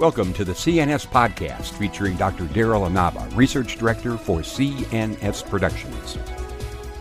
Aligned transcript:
Welcome 0.00 0.32
to 0.32 0.46
the 0.46 0.54
CNS 0.54 1.08
Podcast 1.08 1.72
featuring 1.74 2.16
Dr. 2.16 2.44
Daryl 2.44 2.86
Inaba, 2.86 3.28
Research 3.36 3.76
Director 3.76 4.16
for 4.16 4.38
CNS 4.38 5.46
Productions. 5.46 6.16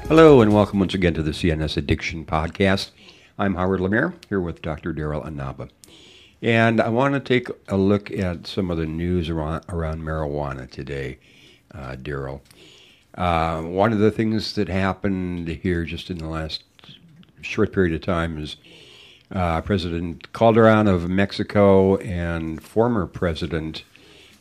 Hello, 0.09 0.41
and 0.41 0.53
welcome 0.53 0.79
once 0.79 0.93
again 0.93 1.13
to 1.13 1.23
the 1.23 1.31
CNS 1.31 1.77
Addiction 1.77 2.25
Podcast. 2.25 2.91
I'm 3.37 3.55
Howard 3.55 3.79
Lemire, 3.79 4.15
here 4.27 4.41
with 4.41 4.61
Dr. 4.61 4.93
Daryl 4.93 5.25
Inaba. 5.25 5.69
And 6.41 6.81
I 6.81 6.89
want 6.89 7.13
to 7.13 7.21
take 7.21 7.47
a 7.69 7.77
look 7.77 8.11
at 8.11 8.45
some 8.45 8.69
of 8.69 8.77
the 8.77 8.85
news 8.85 9.29
around, 9.29 9.63
around 9.69 10.01
marijuana 10.01 10.69
today, 10.69 11.19
uh, 11.73 11.95
Daryl. 11.95 12.41
Uh, 13.15 13.61
one 13.61 13.93
of 13.93 13.99
the 13.99 14.11
things 14.11 14.55
that 14.55 14.67
happened 14.67 15.47
here 15.47 15.85
just 15.85 16.09
in 16.09 16.17
the 16.17 16.27
last 16.27 16.65
short 17.39 17.71
period 17.71 17.95
of 17.95 18.01
time 18.01 18.37
is 18.37 18.57
uh, 19.31 19.61
President 19.61 20.31
Calderon 20.33 20.87
of 20.87 21.09
Mexico 21.09 21.97
and 21.97 22.61
former 22.61 23.05
President 23.05 23.83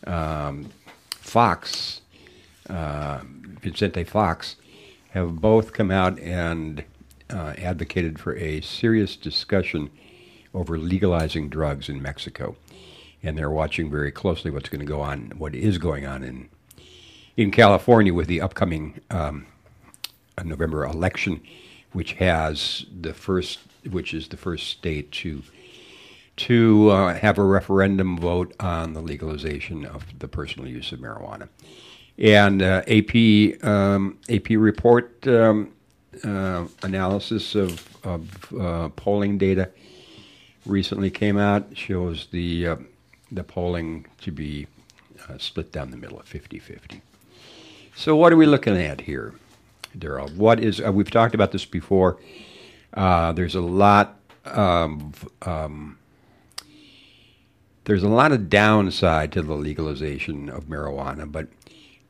um, 0.06 0.70
Fox, 1.10 2.00
uh, 2.70 3.20
Vicente 3.60 4.04
Fox, 4.04 4.56
have 5.10 5.36
both 5.36 5.72
come 5.72 5.90
out 5.90 6.18
and 6.20 6.84
uh, 7.30 7.54
advocated 7.58 8.18
for 8.18 8.36
a 8.36 8.60
serious 8.60 9.16
discussion 9.16 9.90
over 10.54 10.78
legalizing 10.78 11.48
drugs 11.48 11.88
in 11.88 12.00
Mexico. 12.00 12.56
And 13.22 13.36
they're 13.36 13.50
watching 13.50 13.90
very 13.90 14.12
closely 14.12 14.50
what's 14.50 14.68
going 14.68 14.80
to 14.80 14.86
go 14.86 15.00
on, 15.00 15.32
what 15.36 15.54
is 15.54 15.78
going 15.78 16.06
on 16.06 16.22
in 16.22 16.48
in 17.36 17.52
California 17.52 18.12
with 18.12 18.26
the 18.26 18.40
upcoming 18.40 19.00
um, 19.10 19.46
November 20.44 20.84
election, 20.84 21.40
which 21.92 22.14
has 22.14 22.84
the 23.00 23.14
first 23.14 23.60
which 23.90 24.14
is 24.14 24.28
the 24.28 24.36
first 24.36 24.68
state 24.68 25.12
to 25.12 25.42
to 26.36 26.90
uh, 26.90 27.14
have 27.14 27.36
a 27.36 27.42
referendum 27.42 28.16
vote 28.16 28.54
on 28.60 28.92
the 28.92 29.00
legalization 29.00 29.84
of 29.84 30.06
the 30.20 30.28
personal 30.28 30.68
use 30.68 30.92
of 30.92 31.00
marijuana. 31.00 31.48
And 32.16 32.62
uh, 32.62 32.82
AP 32.86 33.64
um, 33.64 34.18
AP 34.28 34.50
report 34.50 35.26
um, 35.26 35.72
uh, 36.24 36.64
analysis 36.82 37.54
of, 37.54 37.96
of 38.04 38.52
uh, 38.58 38.88
polling 38.90 39.38
data 39.38 39.70
recently 40.66 41.10
came 41.10 41.38
out 41.38 41.76
shows 41.76 42.26
the 42.30 42.66
uh, 42.68 42.76
the 43.30 43.44
polling 43.44 44.06
to 44.22 44.32
be 44.32 44.66
uh, 45.28 45.38
split 45.38 45.70
down 45.70 45.90
the 45.90 45.96
middle 45.96 46.18
of 46.18 46.26
50-50. 46.26 47.00
So 47.94 48.16
what 48.16 48.32
are 48.32 48.36
we 48.36 48.46
looking 48.46 48.76
at 48.76 49.02
here, 49.02 49.34
Daryl? 49.96 50.34
What 50.34 50.60
is 50.60 50.80
we've 50.80 51.10
talked 51.10 51.34
about 51.34 51.52
this 51.52 51.64
before 51.64 52.18
uh, 52.94 53.32
there's 53.32 53.54
a 53.54 53.60
lot 53.60 54.20
of 54.44 55.28
um, 55.42 55.98
there's 57.84 58.02
a 58.02 58.08
lot 58.08 58.32
of 58.32 58.50
downside 58.50 59.32
to 59.32 59.42
the 59.42 59.54
legalization 59.54 60.48
of 60.50 60.64
marijuana, 60.64 61.30
but 61.30 61.48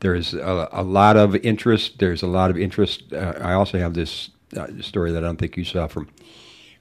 there's 0.01 0.35
a, 0.35 0.69
a 0.73 0.83
lot 0.83 1.17
of 1.17 1.37
interest. 1.37 1.99
There's 1.99 2.23
a 2.23 2.27
lot 2.27 2.51
of 2.51 2.59
interest. 2.59 3.13
Uh, 3.13 3.35
I 3.41 3.53
also 3.53 3.79
have 3.79 3.95
this 3.95 4.31
uh, 4.57 4.67
story 4.81 5.13
that 5.13 5.23
I 5.23 5.27
don't 5.27 5.37
think 5.37 5.57
you 5.57 5.65
saw 5.65 5.87
from 5.87 6.09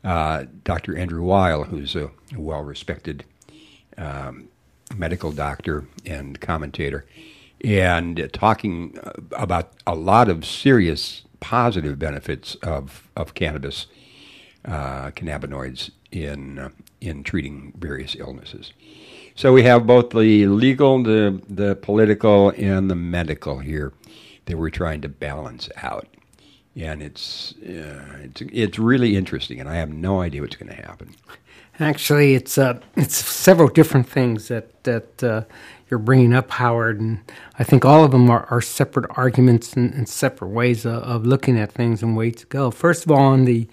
uh, 0.03 0.45
Dr. 0.64 0.98
Andrew 0.98 1.22
Weil, 1.23 1.64
who's 1.64 1.95
a 1.95 2.09
well-respected 2.36 3.23
um, 3.98 4.48
medical 4.95 5.31
doctor 5.31 5.88
and 6.06 6.40
commentator, 6.40 7.06
and 7.64 8.30
talking 8.34 8.98
about 9.31 9.73
a 9.86 9.95
lot 9.95 10.30
of 10.30 10.45
serious 10.45 11.23
positive 11.39 11.97
benefits 11.99 12.55
of, 12.55 13.07
of 13.16 13.33
cannabis 13.33 13.88
uh, 14.66 15.11
cannabinoids 15.11 15.91
in 16.11 16.59
uh, 16.59 16.69
in 16.99 17.23
treating 17.23 17.73
various 17.77 18.16
illnesses. 18.16 18.73
So 19.35 19.53
we 19.53 19.63
have 19.63 19.85
both 19.85 20.09
the 20.09 20.47
legal, 20.47 21.03
the 21.03 21.41
the 21.49 21.75
political, 21.75 22.49
and 22.49 22.89
the 22.89 22.95
medical 22.95 23.59
here 23.59 23.94
that 24.45 24.57
we're 24.57 24.69
trying 24.69 25.02
to 25.02 25.09
balance 25.09 25.69
out, 25.78 26.07
and 26.75 27.01
it's 27.01 27.53
uh, 27.62 28.17
it's 28.23 28.41
it's 28.41 28.79
really 28.79 29.16
interesting, 29.16 29.59
and 29.59 29.69
I 29.69 29.75
have 29.75 29.89
no 29.89 30.22
idea 30.22 30.41
what's 30.41 30.56
going 30.56 30.75
to 30.75 30.81
happen. 30.81 31.16
Actually, 31.79 32.33
it's 32.33 32.57
uh, 32.57 32.79
it's 32.95 33.15
several 33.15 33.67
different 33.67 34.09
things 34.09 34.47
that 34.47 34.83
that 34.83 35.23
uh, 35.23 35.43
you're 35.89 35.99
bringing 35.99 36.33
up, 36.33 36.51
Howard, 36.51 36.99
and 36.99 37.19
I 37.59 37.63
think 37.63 37.85
all 37.85 38.03
of 38.03 38.11
them 38.11 38.29
are, 38.29 38.45
are 38.49 38.61
separate 38.61 39.05
arguments 39.11 39.73
and, 39.73 39.93
and 39.93 40.09
separate 40.09 40.49
ways 40.49 40.85
of, 40.85 41.03
of, 41.03 41.25
looking 41.25 41.57
at 41.57 41.71
things 41.71 42.03
and 42.03 42.17
ways 42.17 42.38
to 42.38 42.45
go. 42.47 42.71
First 42.71 43.05
of 43.05 43.11
all, 43.11 43.19
on 43.19 43.45
the 43.45 43.67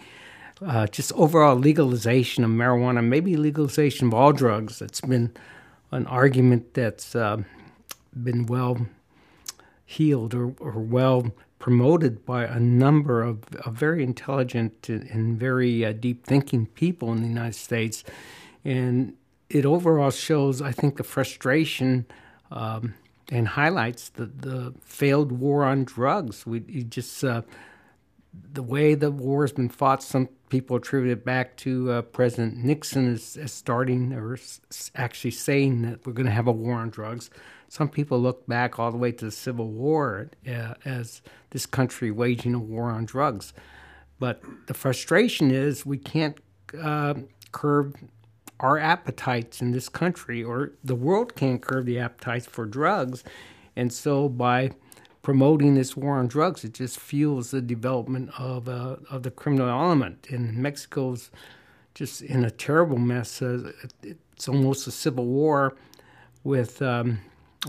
uh, 0.64 0.86
just 0.86 1.12
overall 1.14 1.56
legalization 1.56 2.44
of 2.44 2.50
marijuana, 2.50 3.04
maybe 3.04 3.36
legalization 3.36 4.08
of 4.08 4.14
all 4.14 4.32
drugs, 4.32 4.80
it's 4.80 5.00
been 5.00 5.32
an 5.90 6.06
argument 6.06 6.74
that's 6.74 7.16
uh, 7.16 7.38
been 8.22 8.46
well 8.46 8.86
heeled 9.84 10.34
or, 10.34 10.54
or, 10.60 10.72
well 10.72 11.32
promoted 11.64 12.26
by 12.26 12.44
a 12.44 12.60
number 12.60 13.22
of, 13.22 13.38
of 13.64 13.72
very 13.72 14.02
intelligent 14.02 14.86
and 14.90 15.40
very 15.40 15.82
uh, 15.82 15.92
deep 15.92 16.26
thinking 16.26 16.66
people 16.66 17.10
in 17.10 17.22
the 17.22 17.26
United 17.26 17.54
States. 17.54 18.04
And 18.66 19.14
it 19.48 19.64
overall 19.64 20.10
shows, 20.10 20.60
I 20.60 20.72
think, 20.72 20.98
the 20.98 21.04
frustration 21.04 22.04
um, 22.50 22.92
and 23.32 23.48
highlights 23.48 24.10
the, 24.10 24.26
the 24.26 24.74
failed 24.82 25.32
war 25.32 25.64
on 25.64 25.84
drugs. 25.84 26.44
We 26.44 26.60
just 26.60 27.24
uh, 27.24 27.40
the 28.52 28.62
way 28.62 28.94
the 28.94 29.10
war 29.10 29.42
has 29.42 29.52
been 29.52 29.68
fought. 29.68 30.02
Some 30.02 30.28
people 30.48 30.76
attribute 30.76 31.18
it 31.18 31.24
back 31.24 31.56
to 31.58 31.90
uh, 31.90 32.02
President 32.02 32.56
Nixon 32.58 33.12
as, 33.12 33.36
as, 33.36 33.52
starting 33.52 34.12
or 34.12 34.38
actually 34.94 35.32
saying 35.32 35.82
that 35.82 36.06
we're 36.06 36.12
going 36.12 36.26
to 36.26 36.32
have 36.32 36.46
a 36.46 36.52
war 36.52 36.74
on 36.74 36.90
drugs. 36.90 37.30
Some 37.68 37.88
people 37.88 38.20
look 38.20 38.46
back 38.46 38.78
all 38.78 38.92
the 38.92 38.98
way 38.98 39.10
to 39.12 39.24
the 39.24 39.30
Civil 39.30 39.68
War 39.68 40.30
uh, 40.46 40.74
as 40.84 41.22
this 41.50 41.66
country 41.66 42.10
waging 42.10 42.54
a 42.54 42.58
war 42.58 42.90
on 42.90 43.04
drugs. 43.04 43.52
But 44.20 44.42
the 44.66 44.74
frustration 44.74 45.50
is 45.50 45.84
we 45.84 45.98
can't 45.98 46.38
uh, 46.80 47.14
curb 47.52 47.96
our 48.60 48.78
appetites 48.78 49.60
in 49.60 49.72
this 49.72 49.88
country, 49.88 50.42
or 50.42 50.72
the 50.84 50.94
world 50.94 51.34
can't 51.34 51.60
curb 51.60 51.86
the 51.86 51.98
appetites 51.98 52.46
for 52.46 52.64
drugs. 52.64 53.24
And 53.74 53.92
so 53.92 54.28
by 54.28 54.70
promoting 55.24 55.74
this 55.74 55.96
war 55.96 56.18
on 56.18 56.28
drugs, 56.28 56.64
it 56.64 56.74
just 56.74 57.00
fuels 57.00 57.50
the 57.50 57.62
development 57.62 58.30
of, 58.38 58.68
uh, 58.68 58.96
of 59.10 59.22
the 59.22 59.30
criminal 59.30 59.68
element. 59.68 60.26
And 60.28 60.54
Mexico's 60.54 61.30
just 61.94 62.20
in 62.20 62.44
a 62.44 62.50
terrible 62.50 62.98
mess. 62.98 63.40
Uh, 63.40 63.72
it's 64.02 64.48
almost 64.48 64.86
a 64.86 64.90
civil 64.90 65.24
war 65.24 65.74
with, 66.44 66.82
um, 66.82 67.20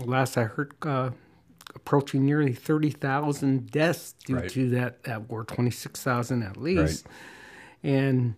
last 0.04 0.36
I 0.36 0.44
heard, 0.44 0.74
uh, 0.82 1.10
approaching 1.74 2.26
nearly 2.26 2.52
30,000 2.52 3.70
deaths 3.70 4.14
due 4.26 4.36
right. 4.36 4.50
to 4.50 4.68
that, 4.70 5.02
that 5.04 5.30
war, 5.30 5.42
26,000 5.42 6.42
at 6.42 6.58
least. 6.58 7.06
Right. 7.06 7.14
And 7.90 8.34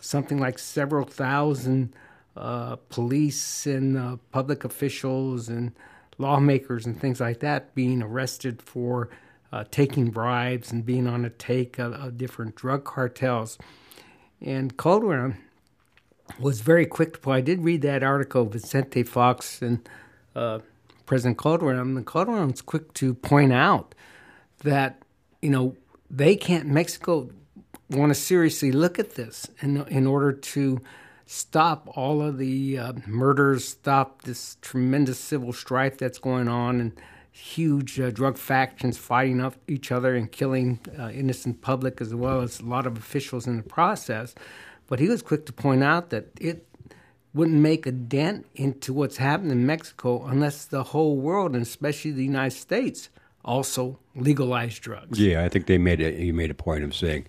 something 0.00 0.38
like 0.38 0.60
several 0.60 1.06
thousand 1.06 1.92
uh, 2.36 2.76
police 2.88 3.66
and 3.66 3.98
uh, 3.98 4.16
public 4.30 4.62
officials 4.62 5.48
and 5.48 5.72
lawmakers 6.20 6.86
and 6.86 7.00
things 7.00 7.20
like 7.20 7.40
that 7.40 7.74
being 7.74 8.02
arrested 8.02 8.62
for 8.62 9.08
uh, 9.52 9.64
taking 9.70 10.10
bribes 10.10 10.70
and 10.70 10.86
being 10.86 11.06
on 11.06 11.24
a 11.24 11.30
take 11.30 11.78
of, 11.78 11.92
of 11.94 12.16
different 12.16 12.54
drug 12.54 12.84
cartels. 12.84 13.58
And 14.40 14.76
Calderon 14.76 15.36
was 16.38 16.60
very 16.60 16.86
quick 16.86 17.14
to 17.14 17.18
pull. 17.18 17.32
I 17.32 17.40
did 17.40 17.64
read 17.64 17.82
that 17.82 18.02
article, 18.02 18.44
Vicente 18.44 19.02
Fox 19.02 19.60
and 19.60 19.88
uh, 20.36 20.60
President 21.06 21.38
Calderon. 21.38 21.78
And 21.78 22.06
Calderon 22.06 22.50
was 22.50 22.62
quick 22.62 22.94
to 22.94 23.14
point 23.14 23.52
out 23.52 23.94
that, 24.62 25.02
you 25.42 25.50
know, 25.50 25.76
they 26.08 26.36
can't, 26.36 26.66
Mexico 26.68 27.30
want 27.90 28.10
to 28.10 28.14
seriously 28.14 28.70
look 28.70 28.98
at 28.98 29.16
this 29.16 29.48
in, 29.60 29.84
in 29.88 30.06
order 30.06 30.32
to 30.32 30.80
stop 31.32 31.88
all 31.96 32.20
of 32.20 32.38
the 32.38 32.76
uh, 32.76 32.92
murders, 33.06 33.68
stop 33.68 34.22
this 34.22 34.56
tremendous 34.62 35.16
civil 35.16 35.52
strife 35.52 35.96
that's 35.96 36.18
going 36.18 36.48
on, 36.48 36.80
and 36.80 36.92
huge 37.30 38.00
uh, 38.00 38.10
drug 38.10 38.36
factions 38.36 38.98
fighting 38.98 39.40
up 39.40 39.54
each 39.68 39.92
other 39.92 40.16
and 40.16 40.32
killing 40.32 40.80
uh, 40.98 41.08
innocent 41.10 41.60
public 41.60 42.00
as 42.00 42.12
well 42.12 42.40
as 42.40 42.58
a 42.58 42.64
lot 42.64 42.84
of 42.84 42.96
officials 42.96 43.46
in 43.46 43.56
the 43.56 43.62
process. 43.62 44.34
But 44.88 44.98
he 44.98 45.08
was 45.08 45.22
quick 45.22 45.46
to 45.46 45.52
point 45.52 45.84
out 45.84 46.10
that 46.10 46.26
it 46.40 46.66
wouldn't 47.32 47.60
make 47.60 47.86
a 47.86 47.92
dent 47.92 48.44
into 48.56 48.92
what's 48.92 49.18
happening 49.18 49.52
in 49.52 49.64
Mexico 49.64 50.24
unless 50.26 50.64
the 50.64 50.82
whole 50.82 51.16
world, 51.16 51.52
and 51.52 51.62
especially 51.62 52.10
the 52.10 52.24
United 52.24 52.56
States, 52.56 53.08
also 53.44 54.00
legalized 54.16 54.82
drugs. 54.82 55.20
Yeah, 55.20 55.44
I 55.44 55.48
think 55.48 55.66
they 55.66 55.78
made 55.78 56.00
a, 56.00 56.10
he 56.10 56.32
made 56.32 56.50
a 56.50 56.54
point 56.54 56.82
of 56.82 56.92
saying 56.92 57.26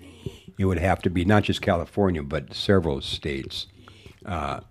it 0.57 0.65
would 0.65 0.79
have 0.79 1.03
to 1.03 1.11
be 1.11 1.23
not 1.23 1.43
just 1.43 1.61
California, 1.61 2.23
but 2.23 2.55
several 2.55 2.99
states 3.01 3.67
uh, 4.25 4.61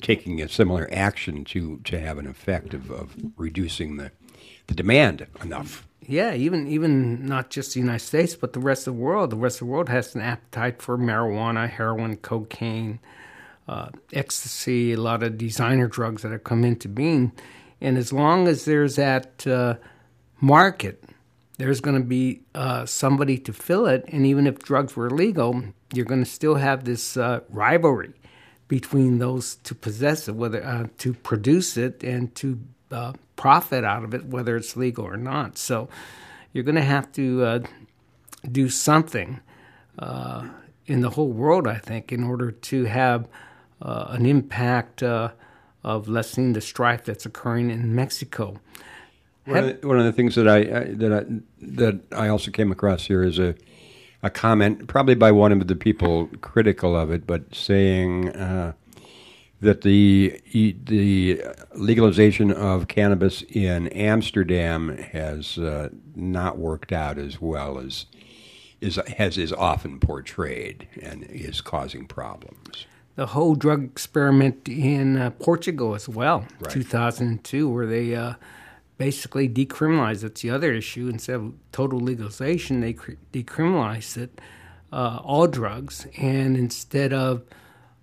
taking 0.00 0.40
a 0.40 0.48
similar 0.48 0.88
action 0.92 1.44
to, 1.44 1.78
to 1.84 2.00
have 2.00 2.18
an 2.18 2.26
effect 2.26 2.74
of, 2.74 2.90
of 2.90 3.14
reducing 3.36 3.96
the, 3.96 4.10
the 4.66 4.74
demand 4.74 5.26
enough. 5.42 5.86
Yeah, 6.06 6.34
even 6.34 6.66
even 6.66 7.26
not 7.26 7.50
just 7.50 7.74
the 7.74 7.80
United 7.80 8.04
States, 8.04 8.34
but 8.34 8.54
the 8.54 8.60
rest 8.60 8.88
of 8.88 8.94
the 8.94 9.00
world. 9.00 9.30
The 9.30 9.36
rest 9.36 9.56
of 9.56 9.68
the 9.68 9.72
world 9.72 9.88
has 9.88 10.16
an 10.16 10.20
appetite 10.20 10.82
for 10.82 10.98
marijuana, 10.98 11.70
heroin, 11.70 12.16
cocaine, 12.16 12.98
uh, 13.68 13.90
ecstasy, 14.12 14.92
a 14.92 15.00
lot 15.00 15.22
of 15.22 15.38
designer 15.38 15.86
drugs 15.86 16.22
that 16.22 16.32
have 16.32 16.42
come 16.42 16.64
into 16.64 16.88
being. 16.88 17.30
And 17.80 17.96
as 17.96 18.12
long 18.12 18.48
as 18.48 18.64
there's 18.64 18.96
that 18.96 19.46
uh, 19.46 19.76
market, 20.40 21.04
there's 21.58 21.80
going 21.80 21.96
to 21.96 22.04
be 22.04 22.42
uh, 22.54 22.84
somebody 22.84 23.38
to 23.38 23.52
fill 23.52 23.86
it. 23.86 24.04
And 24.08 24.26
even 24.26 24.48
if 24.48 24.58
drugs 24.58 24.96
were 24.96 25.10
legal, 25.10 25.62
you're 25.94 26.04
going 26.04 26.24
to 26.24 26.30
still 26.30 26.56
have 26.56 26.84
this 26.84 27.16
uh, 27.16 27.40
rivalry 27.48 28.12
between 28.72 29.18
those 29.18 29.56
to 29.56 29.74
possess 29.74 30.28
it, 30.28 30.34
whether 30.34 30.64
uh, 30.64 30.86
to 30.96 31.12
produce 31.12 31.76
it 31.76 32.02
and 32.02 32.34
to 32.34 32.58
uh, 32.90 33.12
profit 33.36 33.84
out 33.84 34.02
of 34.02 34.14
it, 34.14 34.24
whether 34.24 34.56
it's 34.56 34.78
legal 34.78 35.04
or 35.04 35.18
not. 35.18 35.58
So 35.58 35.90
you're 36.54 36.64
going 36.64 36.76
to 36.76 36.80
have 36.80 37.12
to 37.12 37.44
uh, 37.44 37.58
do 38.50 38.70
something 38.70 39.40
uh, 39.98 40.48
in 40.86 41.02
the 41.02 41.10
whole 41.10 41.28
world, 41.28 41.68
I 41.68 41.76
think, 41.76 42.12
in 42.12 42.24
order 42.24 42.50
to 42.50 42.84
have 42.84 43.28
uh, 43.82 44.06
an 44.08 44.24
impact 44.24 45.02
uh, 45.02 45.32
of 45.84 46.08
lessening 46.08 46.54
the 46.54 46.62
strife 46.62 47.04
that's 47.04 47.26
occurring 47.26 47.70
in 47.70 47.94
Mexico. 47.94 48.58
One, 49.44 49.58
of 49.58 49.80
the, 49.82 49.86
one 49.86 49.98
of 49.98 50.06
the 50.06 50.12
things 50.12 50.34
that 50.36 50.48
I, 50.48 50.60
I, 50.60 50.84
that 50.94 51.12
I 51.12 51.24
that 51.60 52.00
I 52.10 52.28
also 52.28 52.50
came 52.50 52.72
across 52.72 53.04
here 53.04 53.22
is 53.22 53.38
a 53.38 53.54
a 54.22 54.30
comment, 54.30 54.86
probably 54.86 55.14
by 55.14 55.32
one 55.32 55.52
of 55.52 55.66
the 55.66 55.74
people 55.76 56.28
critical 56.40 56.96
of 56.96 57.10
it, 57.10 57.26
but 57.26 57.54
saying 57.54 58.28
uh, 58.30 58.72
that 59.60 59.82
the 59.82 60.40
the 60.52 61.42
legalization 61.74 62.52
of 62.52 62.88
cannabis 62.88 63.42
in 63.50 63.88
Amsterdam 63.88 64.96
has 64.98 65.58
uh, 65.58 65.88
not 66.14 66.58
worked 66.58 66.92
out 66.92 67.18
as 67.18 67.40
well 67.40 67.78
as 67.78 68.06
is 68.80 68.96
has 69.18 69.38
is 69.38 69.52
often 69.52 69.98
portrayed 70.00 70.88
and 71.00 71.24
is 71.24 71.60
causing 71.60 72.06
problems. 72.06 72.86
The 73.14 73.26
whole 73.26 73.54
drug 73.54 73.84
experiment 73.84 74.68
in 74.68 75.18
uh, 75.18 75.30
Portugal 75.30 75.94
as 75.94 76.08
well, 76.08 76.46
Right. 76.60 76.70
2002, 76.72 77.68
where 77.68 77.86
they 77.86 78.14
uh, 78.14 78.34
basically 79.02 79.48
decriminalized. 79.48 80.20
That's 80.20 80.42
the 80.42 80.50
other 80.50 80.72
issue. 80.72 81.08
Instead 81.08 81.34
of 81.34 81.54
total 81.72 81.98
legalization, 81.98 82.80
they 82.80 82.92
cr- 82.92 83.18
decriminalized 83.32 84.16
it, 84.16 84.40
uh, 84.92 85.18
all 85.24 85.48
drugs, 85.48 86.06
and 86.16 86.56
instead 86.56 87.12
of 87.12 87.42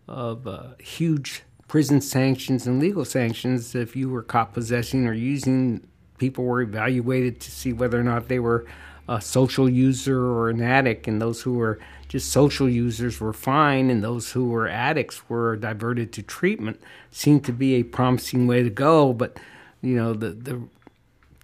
of 0.09 0.45
uh, 0.45 0.63
huge 0.79 1.43
prison 1.69 2.01
sanctions 2.01 2.67
and 2.67 2.81
legal 2.81 3.05
sanctions, 3.05 3.75
if 3.75 3.95
you 3.95 4.09
were 4.09 4.23
caught 4.23 4.53
possessing 4.53 5.07
or 5.07 5.13
using, 5.13 5.87
people 6.17 6.43
were 6.43 6.61
evaluated 6.61 7.39
to 7.39 7.49
see 7.49 7.71
whether 7.71 7.97
or 7.97 8.03
not 8.03 8.27
they 8.27 8.39
were 8.39 8.65
a 9.07 9.21
social 9.21 9.69
user 9.69 10.19
or 10.19 10.49
an 10.49 10.61
addict, 10.61 11.07
and 11.07 11.21
those 11.21 11.41
who 11.43 11.53
were 11.53 11.79
just 12.09 12.29
social 12.29 12.67
users 12.67 13.21
were 13.21 13.31
fine, 13.33 13.89
and 13.89 14.03
those 14.03 14.33
who 14.33 14.49
were 14.49 14.67
addicts 14.67 15.29
were 15.29 15.55
diverted 15.55 16.11
to 16.11 16.21
treatment. 16.21 16.81
Seemed 17.09 17.45
to 17.45 17.53
be 17.53 17.75
a 17.75 17.83
promising 17.83 18.47
way 18.47 18.63
to 18.63 18.69
go, 18.69 19.13
but 19.13 19.39
you 19.81 19.95
know 19.95 20.13
the, 20.13 20.31
the 20.31 20.61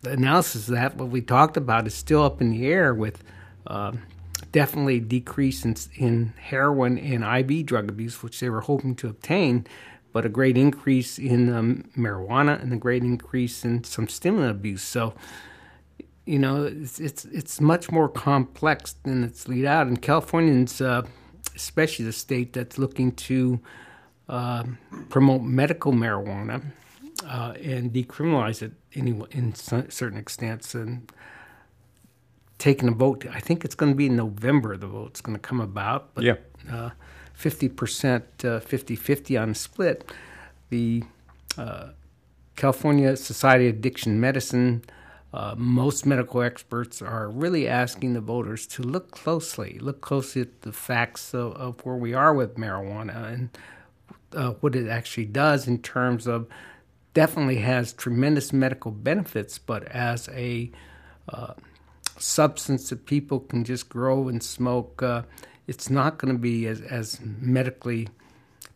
analysis 0.05 0.67
of 0.67 0.75
that, 0.75 0.95
what 0.95 1.09
we 1.09 1.21
talked 1.21 1.57
about, 1.57 1.87
is 1.87 1.93
still 1.93 2.23
up 2.23 2.41
in 2.41 2.51
the 2.51 2.65
air 2.67 2.93
with. 2.93 3.23
Um, 3.67 4.03
definitely 4.51 5.01
decrease 5.01 5.65
in, 5.65 5.75
in 5.95 6.33
heroin 6.39 6.97
and 6.97 7.23
IV 7.23 7.65
drug 7.65 7.89
abuse, 7.89 8.23
which 8.23 8.39
they 8.39 8.49
were 8.49 8.61
hoping 8.61 8.95
to 8.95 9.09
obtain, 9.09 9.67
but 10.13 10.25
a 10.25 10.29
great 10.29 10.57
increase 10.57 11.19
in 11.19 11.53
um, 11.53 11.83
marijuana 11.97 12.61
and 12.61 12.71
a 12.71 12.77
great 12.77 13.03
increase 13.03 13.65
in 13.65 13.83
some 13.83 14.07
stimulant 14.07 14.51
abuse. 14.51 14.81
So, 14.81 15.13
you 16.25 16.39
know, 16.39 16.63
it's 16.63 17.01
it's, 17.01 17.25
it's 17.25 17.59
much 17.59 17.91
more 17.91 18.07
complex 18.07 18.93
than 19.03 19.25
it's 19.25 19.47
laid 19.49 19.65
out. 19.65 19.87
And 19.87 20.01
Californians, 20.01 20.79
uh, 20.79 21.01
especially 21.53 22.05
the 22.05 22.13
state 22.13 22.53
that's 22.53 22.77
looking 22.77 23.11
to 23.11 23.59
uh, 24.29 24.63
promote 25.09 25.41
medical 25.41 25.91
marijuana 25.91 26.63
uh, 27.25 27.53
and 27.61 27.91
decriminalize 27.91 28.61
it 28.61 28.71
in, 28.95 29.25
in 29.31 29.53
certain 29.55 30.17
extents, 30.17 30.73
and 30.75 31.11
taking 32.57 32.87
a 32.87 32.91
vote. 32.91 33.25
I 33.31 33.39
think 33.39 33.65
it's 33.65 33.75
going 33.75 33.91
to 33.91 33.95
be 33.95 34.05
in 34.07 34.15
November. 34.15 34.77
The 34.77 34.87
vote's 34.87 35.21
going 35.21 35.35
to 35.35 35.41
come 35.41 35.59
about, 35.59 36.13
but 36.15 36.23
Yeah. 36.23 36.35
uh, 36.71 36.91
50%, 37.37 38.45
uh, 38.45 38.59
50-50 38.61 39.41
on 39.41 39.53
split. 39.53 40.11
The 40.69 41.03
uh, 41.57 41.89
California 42.55 43.15
Society 43.17 43.67
of 43.67 43.75
Addiction 43.75 44.19
Medicine, 44.21 44.83
uh, 45.33 45.53
most 45.57 46.05
medical 46.05 46.41
experts 46.41 47.01
are 47.01 47.29
really 47.29 47.67
asking 47.67 48.13
the 48.13 48.21
voters 48.21 48.65
to 48.67 48.81
look 48.83 49.11
closely, 49.11 49.77
look 49.79 49.99
closely 49.99 50.43
at 50.43 50.61
the 50.61 50.71
facts 50.71 51.33
of, 51.33 51.53
of 51.57 51.85
where 51.85 51.97
we 51.97 52.13
are 52.13 52.33
with 52.33 52.55
marijuana 52.55 53.33
and 53.33 53.49
uh, 54.33 54.51
what 54.61 54.75
it 54.75 54.87
actually 54.87 55.25
does 55.25 55.67
in 55.67 55.77
terms 55.81 56.25
of 56.25 56.47
definitely 57.15 57.57
has 57.57 57.93
tremendous 57.93 58.53
medical 58.53 58.91
benefits, 58.91 59.57
but 59.57 59.83
as 59.85 60.29
a 60.29 60.69
uh, 61.29 61.53
substance 62.19 62.89
that 62.89 63.07
people 63.07 63.39
can 63.39 63.63
just 63.63 63.89
grow 63.89 64.27
and 64.27 64.43
smoke, 64.43 65.01
uh, 65.01 65.23
it's 65.65 65.89
not 65.89 66.19
going 66.19 66.31
to 66.31 66.39
be 66.39 66.67
as, 66.67 66.81
as 66.81 67.19
medically 67.23 68.07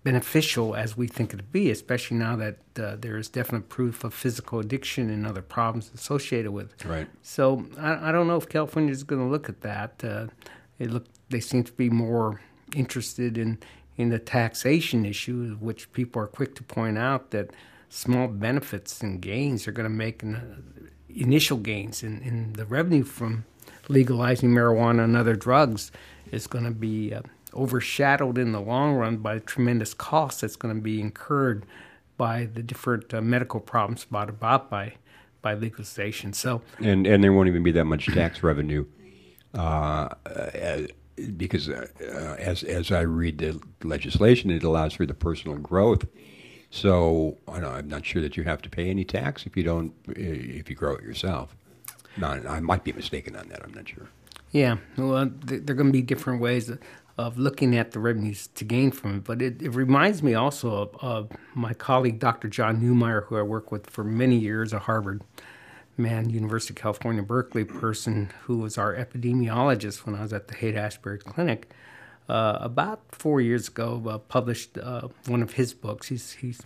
beneficial 0.03 0.74
as 0.74 0.95
we 0.95 1.06
think 1.06 1.33
it'd 1.33 1.51
be, 1.51 1.69
especially 1.69 2.15
now 2.18 2.36
that 2.38 2.57
uh, 2.80 2.95
there 2.95 3.18
is 3.18 3.27
definite 3.27 3.68
proof 3.68 4.06
of 4.06 4.13
physical 4.13 4.59
addiction 4.59 5.09
and 5.09 5.27
other 5.27 5.41
problems 5.41 5.91
associated 5.94 6.51
with 6.51 6.74
it. 6.74 6.86
Right. 6.86 7.07
So 7.21 7.65
I, 7.77 8.09
I 8.09 8.12
don't 8.13 8.25
know 8.25 8.38
if 8.38 8.47
California 8.47 8.91
is 8.91 9.03
going 9.03 9.21
to 9.21 9.27
look 9.27 9.50
at 9.50 9.59
that. 9.62 10.01
Uh, 10.01 10.27
they 10.77 10.86
look, 10.86 11.06
they 11.30 11.41
seem 11.41 11.65
to 11.65 11.74
be 11.74 11.89
more 11.89 12.41
interested 12.74 13.38
in 13.38 13.59
in 13.97 14.07
the 14.07 14.18
taxation 14.18 15.06
issue, 15.06 15.57
which 15.59 15.91
people 15.91 16.21
are 16.21 16.27
quick 16.27 16.56
to 16.56 16.63
point 16.63 16.97
out 16.97 17.31
that 17.31 17.51
small 17.89 18.27
benefits 18.27 19.01
and 19.01 19.21
gains 19.21 19.68
are 19.68 19.71
going 19.71 19.89
to 19.89 19.95
make 19.95 20.24
an, 20.24 20.91
initial 21.09 21.57
gains 21.57 22.03
in, 22.03 22.21
in 22.21 22.53
the 22.53 22.65
revenue 22.65 23.03
from 23.03 23.45
legalizing 23.88 24.51
marijuana 24.51 25.03
and 25.03 25.18
other 25.18 25.36
drugs 25.36 25.91
is 26.31 26.47
going 26.47 26.63
to 26.63 26.71
be 26.71 27.13
uh, 27.13 27.21
overshadowed 27.53 28.38
in 28.38 28.51
the 28.51 28.62
long 28.62 28.94
run 28.94 29.18
by 29.18 29.33
the 29.33 29.39
tremendous 29.39 29.94
cost 29.94 30.41
that's 30.41 30.56
going 30.56 30.74
to 30.74 30.81
be 30.81 31.01
incurred 31.01 31.65
by 32.18 32.45
the 32.45 32.62
different 32.62 33.13
uh, 33.13 33.21
medical 33.21 33.59
problems 33.59 34.06
brought 34.06 34.30
about 34.30 34.69
by 34.69 34.94
by 35.41 35.53
legalization. 35.53 36.33
So, 36.33 36.62
and 36.80 37.07
and 37.07 37.24
there 37.24 37.33
won't 37.33 37.47
even 37.47 37.63
be 37.63 37.71
that 37.71 37.86
much 37.86 38.07
tax 38.07 38.44
revenue, 38.44 38.86
uh, 39.56 40.09
uh, 40.25 40.81
because 41.38 41.69
uh, 41.69 41.88
as 42.38 42.63
as 42.63 42.91
I 42.91 43.01
read 43.01 43.38
the 43.39 43.59
legislation, 43.83 44.51
it 44.51 44.63
allows 44.63 44.94
for 44.94 45.06
the 45.06 45.13
personal 45.13 45.57
growth. 45.57 46.06
So 46.71 47.38
I'm 47.48 47.88
not 47.88 48.06
sure 48.06 48.21
that 48.21 48.38
you 48.38 48.43
have 48.43 48.62
to 48.62 48.70
pay 48.70 48.89
any 48.89 49.03
tax 49.03 49.46
if 49.46 49.58
you 49.58 49.63
don't 49.63 49.93
eh, 50.10 50.60
if 50.60 50.70
you 50.70 50.75
grow 50.75 50.96
it 50.96 51.03
yourself. 51.03 51.55
No, 52.17 52.27
I 52.27 52.60
might 52.60 52.84
be 52.84 52.91
mistaken 52.91 53.36
on 53.36 53.48
that. 53.50 53.63
I'm 53.63 53.74
not 53.74 53.88
sure. 53.88 54.10
Yeah, 54.51 54.77
well, 54.98 55.29
there 55.43 55.58
are 55.58 55.77
going 55.77 55.88
to 55.88 55.93
be 55.93 56.01
different 56.01 56.41
ways 56.41 56.72
of, 57.17 57.38
looking 57.38 57.75
at 57.75 57.91
the 57.91 58.00
revenues 58.00 58.48
to 58.55 58.63
gain 58.63 58.91
from 58.91 59.17
it. 59.17 59.24
But 59.25 59.41
it, 59.41 59.62
it 59.62 59.75
reminds 59.75 60.24
me 60.24 60.34
also 60.34 60.74
of, 60.74 60.98
of 61.01 61.32
my 61.53 61.74
colleague, 61.74 62.17
Dr. 62.17 62.48
John 62.48 62.82
Newmeyer, 62.82 63.25
who 63.25 63.38
I 63.38 63.41
worked 63.43 63.72
with 63.72 63.88
for 63.89 64.03
many 64.03 64.38
years, 64.38 64.74
a 64.74 64.79
Harvard 64.79 65.22
man, 65.98 66.29
University 66.29 66.72
of 66.72 66.77
California, 66.77 67.22
Berkeley 67.22 67.65
person, 67.65 68.32
who 68.43 68.58
was 68.58 68.77
our 68.77 68.96
epidemiologist 68.96 70.05
when 70.05 70.15
I 70.15 70.22
was 70.22 70.34
at 70.34 70.48
the 70.48 70.55
Haight 70.55 70.75
Ashbury 70.75 71.20
Clinic. 71.20 71.70
Uh, 72.29 72.59
about 72.62 73.01
four 73.09 73.41
years 73.41 73.67
ago, 73.67 74.03
uh, 74.07 74.19
published 74.19 74.77
uh, 74.77 75.07
one 75.25 75.41
of 75.41 75.53
his 75.53 75.74
books. 75.74 76.09
He's 76.09 76.33
he's 76.33 76.62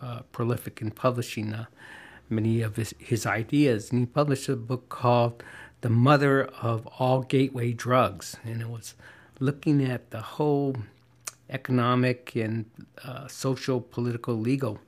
uh, 0.00 0.20
prolific 0.32 0.80
in 0.80 0.92
publishing 0.92 1.52
uh, 1.52 1.66
many 2.30 2.62
of 2.62 2.76
his, 2.76 2.94
his 2.98 3.26
ideas, 3.26 3.90
and 3.90 4.00
he 4.00 4.06
published 4.06 4.48
a 4.48 4.56
book 4.56 4.88
called 4.88 5.42
"The 5.82 5.90
Mother 5.90 6.44
of 6.62 6.86
All 6.98 7.20
Gateway 7.20 7.72
Drugs," 7.72 8.36
and 8.44 8.62
it 8.62 8.70
was 8.70 8.94
looking 9.40 9.84
at 9.84 10.10
the 10.10 10.22
whole 10.22 10.76
economic 11.50 12.34
and 12.34 12.64
social, 13.28 13.82
political, 13.82 14.36
legal 14.36 14.78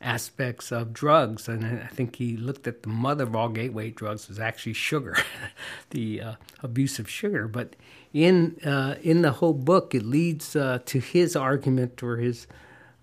aspects 0.00 0.70
of 0.70 0.92
drugs. 0.92 1.48
And 1.48 1.64
I 1.64 1.86
think 1.86 2.16
he 2.16 2.36
looked 2.36 2.66
at 2.66 2.82
the 2.82 2.88
mother 2.88 3.24
of 3.24 3.34
all 3.34 3.48
gateway 3.48 3.90
drugs 3.90 4.28
was 4.28 4.38
actually 4.38 4.74
sugar, 4.74 5.16
the 5.90 6.20
uh, 6.20 6.34
abuse 6.62 6.98
of 6.98 7.08
sugar. 7.08 7.48
But 7.48 7.76
in 8.12 8.56
uh, 8.64 8.96
in 9.02 9.22
the 9.22 9.32
whole 9.32 9.54
book, 9.54 9.94
it 9.94 10.04
leads 10.04 10.56
uh, 10.56 10.78
to 10.86 10.98
his 11.00 11.36
argument 11.36 12.02
or 12.02 12.16
his 12.16 12.46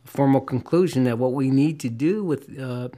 formal 0.03 0.41
conclusion 0.41 1.03
that 1.03 1.17
what 1.17 1.33
we 1.33 1.49
need 1.49 1.79
to 1.81 1.89
do 1.89 2.23
with 2.23 2.59
uh, 2.59 2.89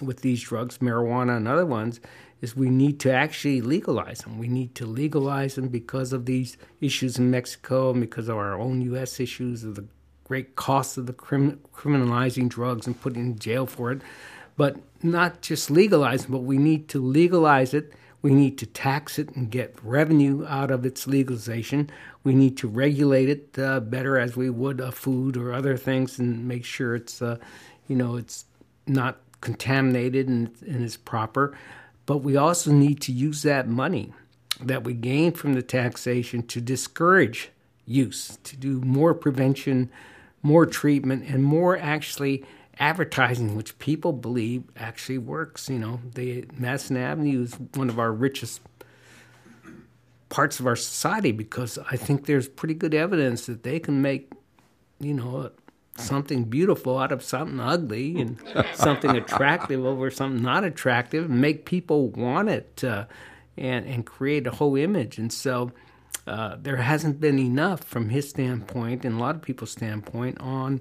with 0.00 0.20
these 0.20 0.42
drugs, 0.42 0.78
marijuana 0.78 1.36
and 1.36 1.48
other 1.48 1.66
ones, 1.66 2.00
is 2.40 2.56
we 2.56 2.68
need 2.68 3.00
to 3.00 3.12
actually 3.12 3.60
legalize 3.60 4.18
them. 4.18 4.38
We 4.38 4.48
need 4.48 4.74
to 4.76 4.86
legalize 4.86 5.54
them 5.54 5.68
because 5.68 6.12
of 6.12 6.26
these 6.26 6.56
issues 6.80 7.18
in 7.18 7.30
Mexico 7.30 7.90
and 7.90 8.00
because 8.00 8.28
of 8.28 8.36
our 8.36 8.58
own 8.58 8.82
U.S. 8.82 9.20
issues 9.20 9.64
of 9.64 9.76
the 9.76 9.86
great 10.24 10.56
cost 10.56 10.98
of 10.98 11.06
the 11.06 11.12
crim- 11.12 11.60
criminalizing 11.74 12.48
drugs 12.48 12.86
and 12.86 13.00
putting 13.00 13.22
in 13.22 13.38
jail 13.38 13.66
for 13.66 13.92
it. 13.92 14.02
But 14.56 14.76
not 15.02 15.40
just 15.42 15.70
legalize 15.70 16.24
them, 16.24 16.32
but 16.32 16.40
we 16.40 16.58
need 16.58 16.88
to 16.88 17.00
legalize 17.00 17.74
it 17.74 17.92
We 18.24 18.32
need 18.32 18.56
to 18.56 18.66
tax 18.66 19.18
it 19.18 19.36
and 19.36 19.50
get 19.50 19.76
revenue 19.82 20.46
out 20.46 20.70
of 20.70 20.86
its 20.86 21.06
legalization. 21.06 21.90
We 22.22 22.32
need 22.34 22.56
to 22.56 22.66
regulate 22.66 23.28
it 23.28 23.58
uh, 23.58 23.80
better 23.80 24.16
as 24.18 24.34
we 24.34 24.48
would 24.48 24.80
a 24.80 24.92
food 24.92 25.36
or 25.36 25.52
other 25.52 25.76
things 25.76 26.18
and 26.18 26.48
make 26.48 26.64
sure 26.64 26.94
it's, 26.94 27.20
uh, 27.20 27.36
you 27.86 27.94
know, 27.94 28.16
it's 28.16 28.46
not 28.86 29.18
contaminated 29.42 30.26
and, 30.26 30.50
and 30.62 30.82
is 30.82 30.96
proper. 30.96 31.54
But 32.06 32.18
we 32.18 32.34
also 32.34 32.72
need 32.72 33.02
to 33.02 33.12
use 33.12 33.42
that 33.42 33.68
money 33.68 34.14
that 34.58 34.84
we 34.84 34.94
gain 34.94 35.32
from 35.32 35.52
the 35.52 35.62
taxation 35.62 36.46
to 36.46 36.62
discourage 36.62 37.50
use, 37.84 38.38
to 38.44 38.56
do 38.56 38.80
more 38.80 39.12
prevention, 39.12 39.90
more 40.42 40.64
treatment, 40.64 41.24
and 41.28 41.44
more 41.44 41.76
actually 41.76 42.42
advertising, 42.78 43.56
which 43.56 43.78
people 43.78 44.12
believe 44.12 44.64
actually 44.76 45.18
works. 45.18 45.68
You 45.68 45.78
know, 45.78 46.00
the 46.14 46.46
Madison 46.56 46.96
Avenue 46.96 47.42
is 47.42 47.54
one 47.74 47.88
of 47.88 47.98
our 47.98 48.12
richest 48.12 48.60
parts 50.28 50.58
of 50.58 50.66
our 50.66 50.76
society 50.76 51.32
because 51.32 51.78
I 51.90 51.96
think 51.96 52.26
there's 52.26 52.48
pretty 52.48 52.74
good 52.74 52.94
evidence 52.94 53.46
that 53.46 53.62
they 53.62 53.78
can 53.78 54.02
make, 54.02 54.32
you 54.98 55.14
know, 55.14 55.50
something 55.96 56.44
beautiful 56.44 56.98
out 56.98 57.12
of 57.12 57.22
something 57.22 57.60
ugly 57.60 58.20
and 58.20 58.38
something 58.74 59.16
attractive 59.16 59.84
over 59.84 60.10
something 60.10 60.42
not 60.42 60.64
attractive 60.64 61.26
and 61.30 61.40
make 61.40 61.64
people 61.64 62.08
want 62.08 62.48
it 62.48 62.82
uh, 62.82 63.04
and 63.56 63.86
and 63.86 64.04
create 64.04 64.46
a 64.46 64.52
whole 64.52 64.76
image. 64.76 65.18
And 65.18 65.32
so. 65.32 65.72
Uh, 66.26 66.56
there 66.58 66.76
hasn't 66.76 67.20
been 67.20 67.38
enough 67.38 67.84
from 67.84 68.08
his 68.08 68.30
standpoint 68.30 69.04
and 69.04 69.16
a 69.16 69.18
lot 69.18 69.34
of 69.34 69.42
people's 69.42 69.72
standpoint 69.72 70.40
on 70.40 70.80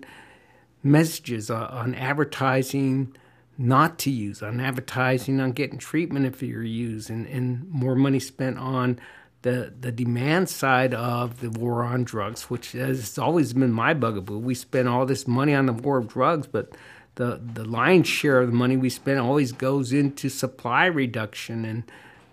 messages 0.84 1.50
uh, 1.50 1.68
on 1.72 1.96
advertising 1.96 3.16
not 3.58 4.00
to 4.00 4.10
use, 4.10 4.42
on 4.42 4.60
advertising 4.60 5.40
on 5.40 5.52
getting 5.52 5.78
treatment 5.78 6.25
if 6.25 6.42
you're 6.42 6.63
used, 6.63 7.10
and, 7.10 7.28
and 7.28 7.70
more 7.70 7.96
money 7.96 8.20
spent 8.20 8.58
on 8.58 9.00
the 9.44 9.74
the 9.80 9.92
demand 9.92 10.50
side 10.50 10.94
of 10.94 11.40
the 11.40 11.50
war 11.50 11.84
on 11.84 12.04
drugs, 12.04 12.50
which 12.50 12.72
has 12.72 13.18
always 13.18 13.54
been 13.54 13.72
my 13.72 13.94
bugaboo. 13.94 14.40
We 14.40 14.56
spend 14.56 14.90
all 14.90 15.06
this 15.06 15.28
money 15.28 15.54
on 15.54 15.68
the 15.68 15.74
war 15.74 15.98
of 15.98 16.08
drugs, 16.08 16.48
but 16.48 16.75
the 17.16 17.40
the 17.54 17.66
lion's 17.66 18.08
share 18.08 18.42
of 18.42 18.48
the 18.48 18.56
money 18.56 18.75
we 18.75 18.90
spend 18.90 19.20
always 19.20 19.52
goes 19.52 19.94
into 19.94 20.30
supply 20.30 20.86
reduction 20.86 21.66
and 21.66 21.84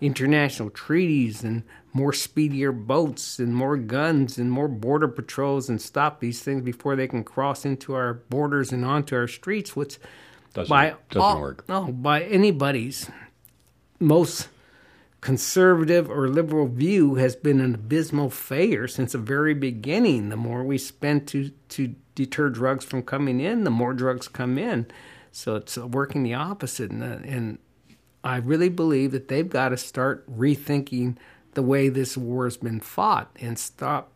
international 0.01 0.69
treaties 0.71 1.43
and 1.43 1.63
more 1.93 2.11
speedier 2.11 2.71
boats 2.71 3.37
and 3.39 3.55
more 3.55 3.77
guns 3.77 4.37
and 4.37 4.51
more 4.51 4.67
border 4.67 5.07
patrols 5.07 5.69
and 5.69 5.79
stop 5.81 6.19
these 6.19 6.41
things 6.41 6.63
before 6.63 6.95
they 6.95 7.07
can 7.07 7.23
cross 7.23 7.63
into 7.65 7.93
our 7.93 8.15
borders 8.15 8.71
and 8.71 8.83
onto 8.83 9.15
our 9.15 9.27
streets, 9.27 9.75
which 9.75 9.99
Doesn't, 10.53 10.69
by 10.69 10.95
doesn't 11.09 11.21
all, 11.21 11.39
work. 11.39 11.69
no 11.69 11.91
by 11.91 12.23
anybody's 12.23 13.09
most 13.99 14.47
conservative 15.21 16.09
or 16.09 16.27
liberal 16.27 16.67
view 16.67 17.15
has 17.15 17.35
been 17.35 17.59
an 17.59 17.75
abysmal 17.75 18.29
failure 18.31 18.87
since 18.87 19.11
the 19.11 19.19
very 19.19 19.53
beginning. 19.53 20.29
The 20.29 20.35
more 20.37 20.63
we 20.63 20.77
spend 20.79 21.27
to 21.27 21.51
to 21.69 21.95
deter 22.15 22.49
drugs 22.49 22.83
from 22.83 23.03
coming 23.03 23.39
in, 23.39 23.63
the 23.63 23.69
more 23.69 23.93
drugs 23.93 24.27
come 24.27 24.57
in. 24.57 24.87
So 25.31 25.55
it's 25.55 25.77
working 25.77 26.23
the 26.23 26.33
opposite, 26.33 26.91
and, 26.91 27.03
and 27.03 27.57
I 28.23 28.37
really 28.37 28.69
believe 28.69 29.11
that 29.11 29.27
they've 29.27 29.49
got 29.49 29.69
to 29.69 29.77
start 29.77 30.29
rethinking 30.31 31.17
the 31.53 31.61
way 31.61 31.89
this 31.89 32.17
war 32.17 32.45
has 32.45 32.57
been 32.57 32.79
fought 32.79 33.35
and 33.39 33.57
stop 33.57 34.11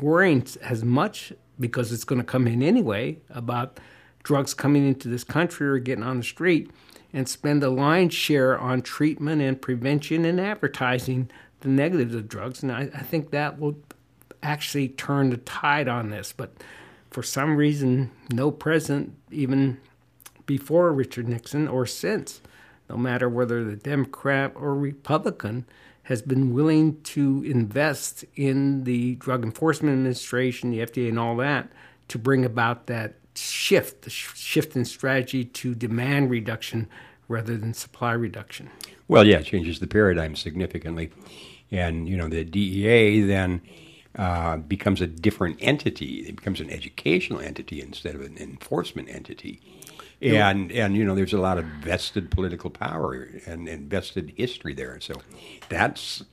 worrying 0.00 0.46
as 0.62 0.82
much 0.82 1.32
because 1.60 1.92
it's 1.92 2.04
going 2.04 2.20
to 2.20 2.26
come 2.26 2.46
in 2.46 2.62
anyway 2.62 3.18
about 3.30 3.78
drugs 4.22 4.54
coming 4.54 4.86
into 4.86 5.08
this 5.08 5.24
country 5.24 5.68
or 5.68 5.78
getting 5.78 6.02
on 6.02 6.16
the 6.16 6.24
street 6.24 6.70
and 7.12 7.28
spend 7.28 7.62
a 7.62 7.70
lion's 7.70 8.14
share 8.14 8.58
on 8.58 8.82
treatment 8.82 9.40
and 9.40 9.60
prevention 9.60 10.24
and 10.24 10.40
advertising 10.40 11.30
the 11.60 11.68
negatives 11.68 12.14
of 12.14 12.28
drugs. 12.28 12.62
And 12.62 12.72
I, 12.72 12.90
I 12.94 13.02
think 13.02 13.30
that 13.30 13.58
will 13.60 13.76
actually 14.42 14.88
turn 14.88 15.30
the 15.30 15.36
tide 15.38 15.86
on 15.86 16.10
this. 16.10 16.32
But 16.32 16.52
for 17.10 17.22
some 17.22 17.56
reason, 17.56 18.10
no 18.32 18.50
president, 18.50 19.14
even 19.30 19.78
before 20.46 20.92
Richard 20.92 21.28
Nixon 21.28 21.68
or 21.68 21.86
since, 21.86 22.40
no 22.88 22.96
matter 22.96 23.28
whether 23.28 23.64
the 23.64 23.76
Democrat 23.76 24.52
or 24.54 24.74
Republican, 24.74 25.66
has 26.04 26.20
been 26.20 26.52
willing 26.52 27.00
to 27.02 27.42
invest 27.44 28.24
in 28.36 28.84
the 28.84 29.14
Drug 29.16 29.42
Enforcement 29.42 29.94
Administration, 29.94 30.70
the 30.70 30.80
FDA, 30.80 31.08
and 31.08 31.18
all 31.18 31.36
that 31.36 31.70
to 32.08 32.18
bring 32.18 32.44
about 32.44 32.86
that 32.86 33.14
shift, 33.34 34.02
the 34.02 34.10
shift 34.10 34.76
in 34.76 34.84
strategy 34.84 35.44
to 35.44 35.74
demand 35.74 36.30
reduction 36.30 36.88
rather 37.28 37.56
than 37.56 37.72
supply 37.72 38.12
reduction. 38.12 38.70
Well, 39.08 39.26
yeah, 39.26 39.38
it 39.38 39.46
changes 39.46 39.80
the 39.80 39.86
paradigm 39.86 40.36
significantly. 40.36 41.10
And, 41.70 42.08
you 42.08 42.16
know, 42.16 42.28
the 42.28 42.44
DEA 42.44 43.22
then 43.22 43.62
uh, 44.16 44.58
becomes 44.58 45.00
a 45.00 45.06
different 45.06 45.56
entity. 45.60 46.20
It 46.20 46.36
becomes 46.36 46.60
an 46.60 46.70
educational 46.70 47.40
entity 47.40 47.80
instead 47.80 48.14
of 48.14 48.20
an 48.20 48.36
enforcement 48.38 49.08
entity. 49.08 49.60
And, 50.50 50.72
and 50.72 50.96
you 50.96 51.04
know, 51.04 51.14
there's 51.14 51.32
a 51.32 51.38
lot 51.38 51.58
of 51.58 51.64
vested 51.64 52.30
political 52.30 52.70
power 52.70 53.28
and, 53.46 53.68
and 53.68 53.90
vested 53.90 54.32
history 54.36 54.74
there. 54.74 54.98
So 55.00 55.14
that's, 55.68 56.24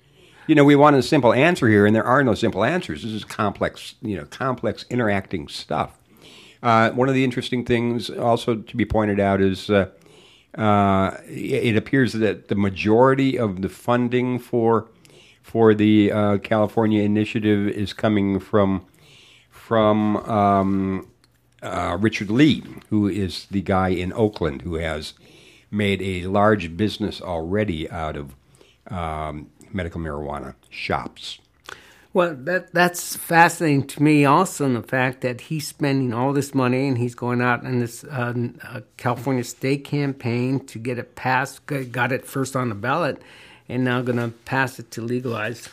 you 0.48 0.56
know, 0.56 0.64
we 0.64 0.76
want 0.76 0.96
a 0.96 1.04
simple 1.04 1.34
answer 1.34 1.68
here, 1.68 1.86
and 1.86 1.96
there 1.96 2.06
are 2.06 2.24
no 2.24 2.34
simple 2.34 2.64
answers. 2.64 3.04
This 3.04 3.12
is 3.12 3.26
complex, 3.26 3.96
you 4.02 4.16
know, 4.16 4.26
complex 4.26 4.86
interacting 4.90 5.48
stuff. 5.48 5.98
Uh, 6.64 6.92
one 6.92 7.10
of 7.10 7.16
the 7.16 7.24
interesting 7.24 7.66
things 7.66 8.10
also 8.10 8.56
to 8.56 8.78
be 8.78 8.86
pointed 8.86 9.20
out 9.20 9.42
is 9.42 9.70
uh, 9.70 9.90
uh, 10.58 11.18
it 11.28 11.76
appears 11.76 12.14
that 12.14 12.50
the 12.50 12.56
majority 12.56 13.38
of 13.38 13.62
the 13.62 13.70
funding 13.70 14.38
for 14.38 14.90
for 15.42 15.74
the 15.74 16.12
uh, 16.12 16.38
California 16.38 17.02
initiative 17.02 17.68
is 17.68 17.94
coming 17.94 18.40
from 18.40 18.86
from 19.50 20.18
um, 20.18 21.08
uh, 21.62 21.98
Richard 22.00 22.30
Lee, 22.30 22.64
who 22.90 23.08
is 23.08 23.46
the 23.52 23.62
guy 23.62 23.90
in 23.90 24.14
Oakland 24.14 24.64
who 24.64 24.76
has 24.76 25.14
made 25.70 26.02
a 26.02 26.28
large 26.28 26.76
business 26.76 27.22
already 27.22 27.90
out 27.90 28.18
of 28.18 28.36
um, 28.88 29.50
medical 29.72 30.02
marijuana 30.02 30.56
shops. 30.70 31.40
Well, 32.14 32.36
that 32.36 32.74
that's 32.74 33.16
fascinating 33.16 33.88
to 33.88 34.04
me. 34.04 34.26
Also, 34.26 34.66
in 34.66 34.74
the 34.74 34.84
fact 34.84 35.22
that 35.22 35.42
he's 35.42 35.66
spending 35.66 36.14
all 36.14 36.34
this 36.34 36.54
money 36.54 36.90
and 36.90 36.98
he's 36.98 37.16
going 37.16 37.42
out 37.42 37.64
in 37.64 37.80
this 37.80 38.04
uh, 38.04 38.34
uh, 38.64 38.82
California 38.98 39.46
state 39.46 39.86
campaign 39.86 40.60
to 40.66 40.78
get 40.78 41.00
it 41.00 41.16
passed. 41.16 41.66
Got 41.66 42.12
it 42.12 42.26
first 42.26 42.58
on 42.58 42.68
the 42.68 42.76
ballot, 42.76 43.22
and 43.70 43.86
now 43.86 44.02
going 44.02 44.18
to 44.18 44.30
pass 44.44 44.78
it 44.78 44.92
to 44.92 45.02
legalize 45.02 45.70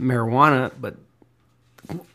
marijuana. 0.00 0.70
But 0.80 0.94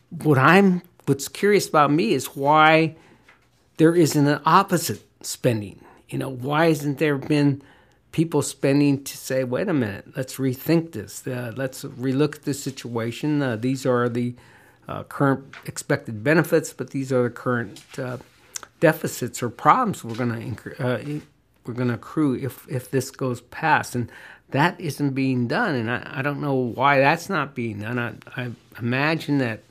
what 0.08 0.38
I'm 0.38 0.80
what's 1.06 1.28
curious 1.28 1.68
about 1.68 1.90
me 1.90 2.12
is 2.12 2.26
why 2.26 2.96
there 3.76 3.94
isn't 3.94 4.26
an 4.26 4.40
opposite 4.44 5.02
spending. 5.22 5.84
You 6.08 6.18
know, 6.18 6.28
why 6.28 6.66
hasn't 6.66 6.98
there 6.98 7.16
been 7.16 7.62
people 8.12 8.42
spending 8.42 9.02
to 9.04 9.16
say, 9.16 9.44
wait 9.44 9.68
a 9.68 9.72
minute, 9.72 10.16
let's 10.16 10.36
rethink 10.36 10.92
this. 10.92 11.26
Uh, 11.26 11.52
let's 11.56 11.84
relook 11.84 12.36
at 12.36 12.42
this 12.42 12.62
situation. 12.62 13.42
Uh, 13.42 13.56
these 13.56 13.86
are 13.86 14.08
the 14.08 14.34
uh, 14.86 15.02
current 15.04 15.54
expected 15.64 16.22
benefits, 16.22 16.72
but 16.72 16.90
these 16.90 17.12
are 17.12 17.22
the 17.24 17.30
current 17.30 17.82
uh, 17.98 18.18
deficits 18.80 19.42
or 19.42 19.48
problems 19.48 20.04
we're 20.04 20.14
going 20.14 20.56
to 20.56 20.84
uh, 20.84 21.20
we're 21.64 21.74
going 21.74 21.88
to 21.88 21.94
accrue 21.94 22.34
if 22.34 22.68
if 22.68 22.90
this 22.90 23.10
goes 23.10 23.40
past, 23.40 23.94
and 23.94 24.10
that 24.50 24.78
isn't 24.80 25.10
being 25.10 25.46
done. 25.46 25.74
And 25.74 25.90
I, 25.90 26.18
I 26.18 26.22
don't 26.22 26.40
know 26.40 26.54
why 26.54 26.98
that's 26.98 27.28
not 27.28 27.54
being 27.54 27.80
done. 27.80 27.98
I, 27.98 28.42
I 28.42 28.50
imagine 28.78 29.38
that 29.38 29.62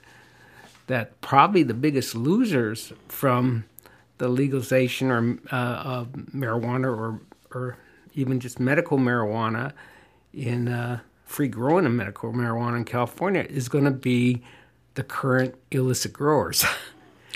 that 0.92 1.22
probably 1.22 1.64
the 1.64 1.74
biggest 1.74 2.16
losers 2.16 2.92
from 3.08 3.64
the 4.18 4.28
legalization 4.28 5.10
or 5.10 5.40
uh, 5.50 5.56
of 5.56 6.08
marijuana 6.36 6.86
or 6.86 7.22
or 7.54 7.78
even 8.14 8.42
just 8.42 8.60
medical 8.60 8.98
marijuana 8.98 9.72
in 10.34 10.68
uh, 10.68 11.00
free 11.24 11.48
growing 11.48 11.86
of 11.86 11.94
medical 11.94 12.34
marijuana 12.34 12.76
in 12.76 12.84
California 12.84 13.46
is 13.50 13.70
going 13.70 13.86
to 13.86 13.92
be 13.92 14.42
the 14.96 15.04
current 15.04 15.56
illicit 15.72 16.14
growers. 16.14 16.66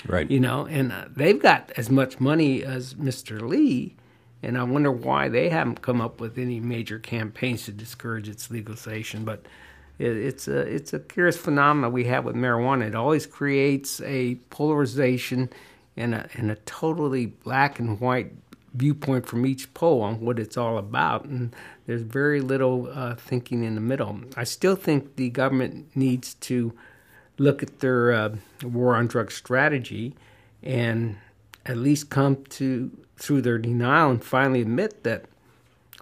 Right. 0.06 0.30
you 0.30 0.38
know, 0.38 0.66
and 0.66 0.92
uh, 0.92 1.06
they've 1.10 1.40
got 1.40 1.72
as 1.76 1.90
much 1.90 2.20
money 2.20 2.62
as 2.62 2.94
Mr. 2.94 3.40
Lee, 3.40 3.96
and 4.40 4.56
I 4.56 4.62
wonder 4.62 4.92
why 4.92 5.28
they 5.28 5.48
haven't 5.48 5.82
come 5.82 6.00
up 6.00 6.20
with 6.20 6.38
any 6.38 6.60
major 6.60 7.00
campaigns 7.00 7.64
to 7.64 7.72
discourage 7.72 8.28
its 8.28 8.48
legalization. 8.48 9.24
But 9.24 9.46
it, 9.98 10.16
it's 10.16 10.48
a 10.48 10.58
it's 10.58 10.92
a 10.92 10.98
curious 10.98 11.36
phenomenon 11.36 11.92
we 11.92 12.04
have 12.04 12.24
with 12.24 12.36
marijuana. 12.36 12.88
It 12.88 12.94
always 12.94 13.26
creates 13.26 14.00
a 14.02 14.36
polarization 14.50 15.50
and 15.96 16.14
a 16.14 16.28
and 16.34 16.50
a 16.50 16.56
totally 16.56 17.26
black 17.26 17.78
and 17.78 18.00
white 18.00 18.32
viewpoint 18.74 19.26
from 19.26 19.46
each 19.46 19.72
pole 19.72 20.02
on 20.02 20.20
what 20.20 20.38
it's 20.38 20.56
all 20.56 20.76
about, 20.76 21.24
and 21.24 21.54
there's 21.86 22.02
very 22.02 22.40
little 22.40 22.88
uh, 22.92 23.14
thinking 23.14 23.64
in 23.64 23.74
the 23.74 23.80
middle. 23.80 24.20
I 24.36 24.44
still 24.44 24.76
think 24.76 25.16
the 25.16 25.30
government 25.30 25.96
needs 25.96 26.34
to 26.34 26.74
look 27.38 27.62
at 27.62 27.80
their 27.80 28.12
uh, 28.12 28.36
war 28.62 28.94
on 28.94 29.06
drug 29.06 29.30
strategy 29.30 30.14
and 30.62 31.16
at 31.64 31.76
least 31.76 32.10
come 32.10 32.44
to 32.44 32.90
through 33.16 33.42
their 33.42 33.58
denial 33.58 34.10
and 34.10 34.22
finally 34.22 34.60
admit 34.60 35.02
that 35.04 35.24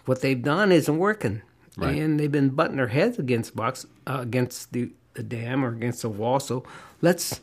what 0.04 0.20
they've 0.20 0.42
done 0.42 0.72
isn't 0.72 0.98
working. 0.98 1.42
Right. 1.76 1.96
and 1.96 2.20
they've 2.20 2.30
been 2.30 2.50
butting 2.50 2.76
their 2.76 2.88
heads 2.88 3.18
against 3.18 3.56
box 3.56 3.84
uh, 4.06 4.18
against 4.20 4.72
the, 4.72 4.92
the 5.14 5.24
dam 5.24 5.64
or 5.64 5.68
against 5.68 6.02
the 6.02 6.08
wall. 6.08 6.38
So 6.38 6.62
let's 7.02 7.40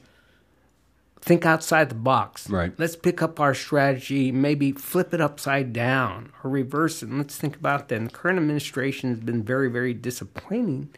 think 1.21 1.45
outside 1.45 1.89
the 1.89 1.95
box. 1.95 2.49
Right. 2.49 2.73
Let's 2.77 2.95
pick 2.95 3.21
up 3.21 3.39
our 3.39 3.53
strategy, 3.53 4.31
maybe 4.31 4.71
flip 4.71 5.13
it 5.13 5.21
upside 5.21 5.73
down 5.73 6.31
or 6.43 6.49
reverse 6.49 7.03
it. 7.03 7.09
And 7.09 7.17
let's 7.17 7.37
think 7.37 7.55
about 7.55 7.89
that. 7.89 7.95
And 7.95 8.07
the 8.07 8.11
current 8.11 8.39
administration 8.39 9.09
has 9.09 9.19
been 9.19 9.43
very, 9.43 9.69
very 9.69 9.93
disappointing 9.93 10.89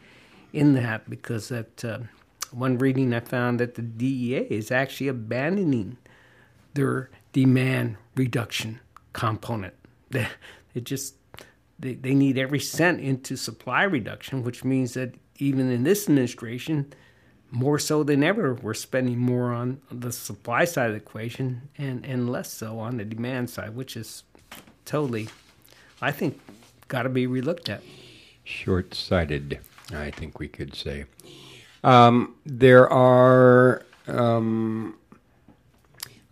in 0.54 0.74
that 0.74 1.10
because 1.10 1.50
that 1.50 1.84
uh, 1.84 2.00
one 2.52 2.78
reading 2.78 3.14
I 3.14 3.20
found 3.20 3.60
that 3.60 3.76
the 3.76 3.82
DEA 3.82 4.48
is 4.50 4.72
actually 4.72 5.08
abandoning 5.08 5.98
their 6.74 7.10
demand 7.32 7.98
reduction 8.16 8.80
component. 9.14 9.74
They, 10.14 10.28
it 10.76 10.84
just 10.84 11.16
they, 11.80 11.96
they 11.96 12.14
need 12.14 12.38
every 12.38 12.60
cent 12.60 13.00
into 13.00 13.36
supply 13.36 13.84
reduction, 13.84 14.44
which 14.44 14.64
means 14.64 14.94
that 14.94 15.16
even 15.38 15.72
in 15.72 15.84
this 15.84 16.08
administration, 16.08 16.94
more 17.52 17.78
so 17.78 18.04
than 18.04 18.24
ever, 18.24 18.56
we're 18.56 18.74
spending 18.74 19.20
more 19.20 19.54
on 19.54 19.80
the 19.92 20.12
supply 20.12 20.66
side 20.66 20.88
of 20.88 20.94
the 20.94 20.98
equation 20.98 21.70
and, 21.78 22.06
and 22.06 22.30
less 22.30 22.52
so 22.52 22.80
on 22.80 22.98
the 22.98 23.06
demand 23.06 23.50
side, 23.50 23.76
which 23.76 23.96
is 23.96 24.24
totally, 24.86 25.30
I 26.02 26.12
think, 26.12 26.40
got 26.88 27.04
to 27.04 27.10
be 27.10 27.28
relooked 27.28 27.70
at. 27.70 27.84
Short 28.44 28.94
sighted, 28.94 29.60
I 29.94 30.12
think 30.12 30.40
we 30.40 30.48
could 30.48 30.76
say. 30.76 31.06
Um, 31.84 32.36
there 32.46 32.90
are 32.92 33.86
um, 34.08 34.98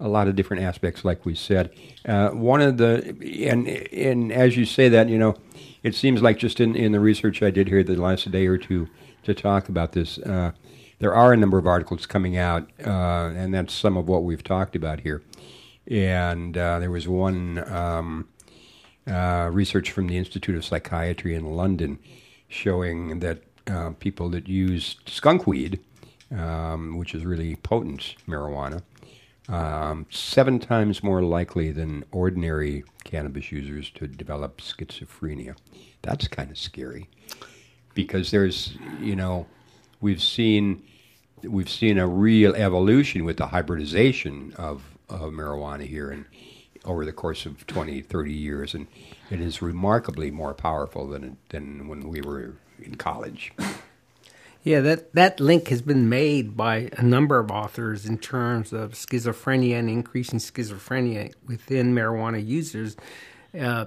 a 0.01 0.07
lot 0.07 0.27
of 0.27 0.35
different 0.35 0.63
aspects, 0.63 1.05
like 1.05 1.25
we 1.25 1.35
said. 1.35 1.71
Uh, 2.05 2.29
one 2.29 2.61
of 2.61 2.77
the, 2.77 3.15
and, 3.47 3.67
and 3.67 4.31
as 4.31 4.57
you 4.57 4.65
say 4.65 4.89
that, 4.89 5.07
you 5.07 5.17
know, 5.17 5.35
it 5.83 5.95
seems 5.95 6.21
like 6.21 6.37
just 6.37 6.59
in, 6.59 6.75
in 6.75 6.91
the 6.91 6.99
research 6.99 7.41
I 7.41 7.51
did 7.51 7.67
here 7.67 7.83
the 7.83 7.95
last 7.95 8.29
day 8.31 8.47
or 8.47 8.57
two 8.57 8.89
to 9.23 9.33
talk 9.33 9.69
about 9.69 9.93
this, 9.93 10.17
uh, 10.17 10.51
there 10.99 11.13
are 11.13 11.33
a 11.33 11.37
number 11.37 11.57
of 11.57 11.65
articles 11.65 12.05
coming 12.05 12.37
out, 12.37 12.69
uh, 12.85 13.31
and 13.35 13.53
that's 13.53 13.73
some 13.73 13.97
of 13.97 14.07
what 14.07 14.23
we've 14.23 14.43
talked 14.43 14.75
about 14.75 14.99
here. 14.99 15.21
And 15.87 16.57
uh, 16.57 16.79
there 16.79 16.91
was 16.91 17.07
one 17.07 17.63
um, 17.71 18.27
uh, 19.07 19.49
research 19.51 19.91
from 19.91 20.07
the 20.07 20.17
Institute 20.17 20.55
of 20.55 20.65
Psychiatry 20.65 21.33
in 21.35 21.45
London 21.45 21.99
showing 22.47 23.19
that 23.19 23.41
uh, 23.67 23.91
people 23.99 24.29
that 24.29 24.47
use 24.47 24.97
skunkweed, 25.05 25.79
um, 26.35 26.97
which 26.97 27.15
is 27.15 27.25
really 27.25 27.55
potent 27.55 28.15
marijuana, 28.27 28.83
um, 29.51 30.05
seven 30.09 30.59
times 30.59 31.03
more 31.03 31.21
likely 31.21 31.71
than 31.71 32.05
ordinary 32.11 32.83
cannabis 33.03 33.51
users 33.51 33.91
to 33.91 34.07
develop 34.07 34.61
schizophrenia. 34.61 35.55
That's 36.01 36.27
kind 36.27 36.49
of 36.49 36.57
scary 36.57 37.09
because 37.93 38.31
there's, 38.31 38.77
you 39.01 39.15
know, 39.15 39.45
we've 39.99 40.21
seen 40.21 40.83
we've 41.43 41.69
seen 41.69 41.97
a 41.97 42.07
real 42.07 42.55
evolution 42.55 43.25
with 43.25 43.37
the 43.37 43.47
hybridization 43.47 44.53
of, 44.57 44.83
of 45.09 45.31
marijuana 45.31 45.85
here 45.85 46.11
and 46.11 46.25
over 46.85 47.03
the 47.03 47.11
course 47.11 47.45
of 47.45 47.65
20, 47.67 48.01
30 48.01 48.31
years, 48.31 48.73
and 48.73 48.87
it 49.29 49.41
is 49.41 49.61
remarkably 49.61 50.31
more 50.31 50.53
powerful 50.53 51.07
than 51.07 51.37
than 51.49 51.87
when 51.87 52.07
we 52.07 52.21
were 52.21 52.53
in 52.81 52.95
college. 52.95 53.51
Yeah, 54.63 54.81
that, 54.81 55.13
that 55.13 55.39
link 55.39 55.69
has 55.69 55.81
been 55.81 56.07
made 56.07 56.55
by 56.55 56.89
a 56.93 57.01
number 57.01 57.39
of 57.39 57.49
authors 57.49 58.05
in 58.05 58.19
terms 58.19 58.71
of 58.71 58.91
schizophrenia 58.91 59.79
and 59.79 59.89
increasing 59.89 60.37
schizophrenia 60.37 61.33
within 61.47 61.95
marijuana 61.95 62.45
users 62.45 62.95
uh, 63.59 63.85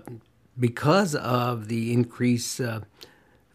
because 0.59 1.15
of 1.15 1.69
the 1.69 1.93
increased 1.93 2.61
uh, 2.61 2.81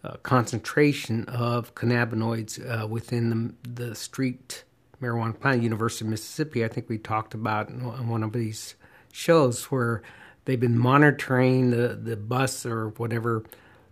uh, 0.01 0.15
concentration 0.23 1.25
of 1.25 1.75
cannabinoids 1.75 2.57
uh, 2.65 2.87
within 2.87 3.55
the, 3.63 3.69
the 3.87 3.95
street 3.95 4.63
marijuana 5.01 5.37
plant. 5.37 5.61
University 5.61 6.05
of 6.05 6.11
Mississippi, 6.11 6.63
I 6.63 6.69
think 6.69 6.87
we 6.87 6.97
talked 6.97 7.33
about 7.33 7.67
in 7.67 8.07
one 8.07 8.23
of 8.23 8.31
these 8.31 8.75
shows 9.11 9.65
where 9.65 10.01
they've 10.45 10.59
been 10.59 10.79
monitoring 10.79 11.71
the, 11.71 11.99
the 12.01 12.15
bus 12.15 12.65
or 12.65 12.89
whatever 12.91 13.43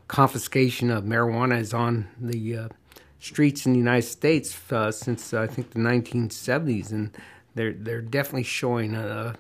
confiscation 0.08 0.90
of 0.90 1.04
marijuana 1.04 1.60
is 1.60 1.74
on 1.74 2.08
the 2.18 2.56
uh, 2.56 2.68
streets 3.20 3.66
in 3.66 3.74
the 3.74 3.80
United 3.80 4.08
States 4.08 4.56
uh, 4.72 4.92
since 4.92 5.34
uh, 5.34 5.42
I 5.42 5.48
think 5.48 5.72
the 5.72 5.80
1970s, 5.80 6.92
and 6.92 7.12
they're 7.56 7.74
they're 7.74 8.02
definitely 8.02 8.44
showing 8.44 8.96
a 8.96 9.36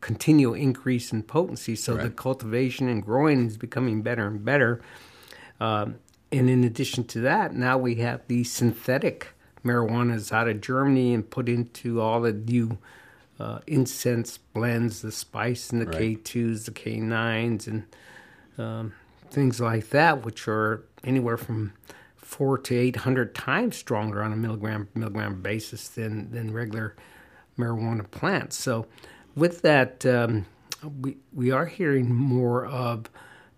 continual 0.00 0.54
increase 0.54 1.12
in 1.12 1.22
potency. 1.22 1.76
So 1.76 1.94
Right. 1.94 2.04
the 2.04 2.10
cultivation 2.10 2.88
and 2.88 3.02
growing 3.04 3.46
is 3.46 3.56
becoming 3.58 4.02
better 4.02 4.26
and 4.26 4.44
better. 4.44 4.80
Um, 5.60 5.96
and 6.32 6.48
in 6.48 6.64
addition 6.64 7.04
to 7.08 7.20
that, 7.20 7.54
now 7.54 7.76
we 7.76 7.96
have 7.96 8.22
the 8.28 8.44
synthetic 8.44 9.28
marijuanas 9.64 10.32
out 10.32 10.48
of 10.48 10.60
Germany 10.60 11.12
and 11.12 11.28
put 11.28 11.48
into 11.48 12.00
all 12.00 12.20
the 12.22 12.32
new 12.32 12.78
uh, 13.38 13.58
incense 13.66 14.38
blends, 14.38 15.02
the 15.02 15.12
spice 15.12 15.70
and 15.70 15.80
the 15.82 15.86
Right. 15.86 16.24
K2s, 16.24 16.64
the 16.66 16.70
K9s, 16.70 17.66
and 17.66 17.84
um, 18.58 18.94
things 19.30 19.60
like 19.60 19.90
that, 19.90 20.24
which 20.24 20.46
are 20.48 20.82
anywhere 21.04 21.36
from 21.36 21.72
four 22.30 22.56
to 22.56 22.76
eight 22.76 22.94
hundred 22.94 23.34
times 23.34 23.76
stronger 23.76 24.22
on 24.22 24.32
a 24.32 24.36
milligram 24.36 24.88
milligram 24.94 25.42
basis 25.42 25.88
than 25.88 26.30
than 26.30 26.52
regular 26.52 26.94
marijuana 27.58 28.08
plants. 28.08 28.56
So, 28.56 28.86
with 29.34 29.62
that, 29.62 30.06
um, 30.06 30.46
we 31.00 31.16
we 31.32 31.50
are 31.50 31.66
hearing 31.66 32.14
more 32.14 32.64
of 32.66 33.10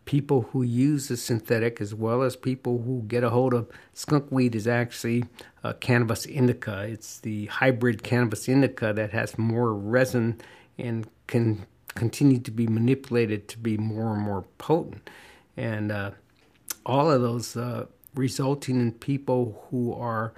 people 0.07 0.49
who 0.53 0.63
use 0.63 1.09
the 1.09 1.19
synthetic 1.19 1.81
as 1.83 1.95
well 1.95 2.23
as 2.23 2.35
people 2.35 2.83
who 2.83 3.03
get 3.07 3.23
a 3.23 3.31
hold 3.31 3.53
of 3.53 3.69
skunk 3.93 4.33
weed 4.33 4.55
is 4.55 4.67
actually 4.67 5.25
uh, 5.63 5.75
cannabis 5.75 6.25
indica. 6.25 6.87
It's 6.89 7.21
the 7.21 7.47
hybrid 7.47 8.03
cannabis 8.03 8.49
indica 8.49 8.95
that 8.95 9.11
has 9.11 9.37
more 9.39 9.75
resin 9.75 10.41
and 10.79 11.07
can 11.27 11.67
continue 11.95 12.41
to 12.41 12.51
be 12.51 12.67
manipulated 12.67 13.49
to 13.49 13.59
be 13.59 13.77
more 13.77 14.15
and 14.15 14.23
more 14.23 14.43
potent. 14.57 15.09
And 15.59 15.93
uh, 15.93 16.13
all 16.87 17.11
of 17.11 17.21
those 17.21 17.55
uh, 17.57 17.87
resulting 18.15 18.81
in 18.81 18.93
people 18.93 19.67
who 19.71 19.93
are 19.95 20.33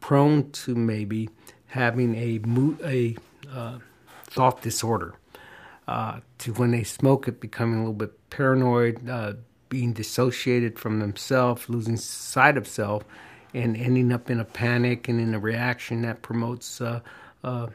prone 0.00 0.50
to 0.50 0.74
maybe 0.74 1.28
having 1.66 2.14
a 2.14 2.40
a 2.84 3.16
uh, 3.50 3.78
thought 4.24 4.62
disorder. 4.62 5.14
Uh, 5.88 6.20
to 6.38 6.52
when 6.54 6.70
they 6.70 6.84
smoke 6.84 7.26
it, 7.26 7.40
becoming 7.40 7.76
a 7.76 7.78
little 7.78 7.92
bit 7.92 8.30
paranoid, 8.30 9.08
uh, 9.08 9.32
being 9.68 9.92
dissociated 9.92 10.78
from 10.78 11.00
themselves, 11.00 11.68
losing 11.68 11.96
sight 11.96 12.56
of 12.56 12.68
self, 12.68 13.04
and 13.52 13.76
ending 13.76 14.12
up 14.12 14.30
in 14.30 14.38
a 14.38 14.44
panic 14.44 15.08
and 15.08 15.20
in 15.20 15.34
a 15.34 15.38
reaction 15.38 16.02
that 16.02 16.22
promotes 16.22 16.80
uh, 16.80 17.00
uh, 17.42 17.66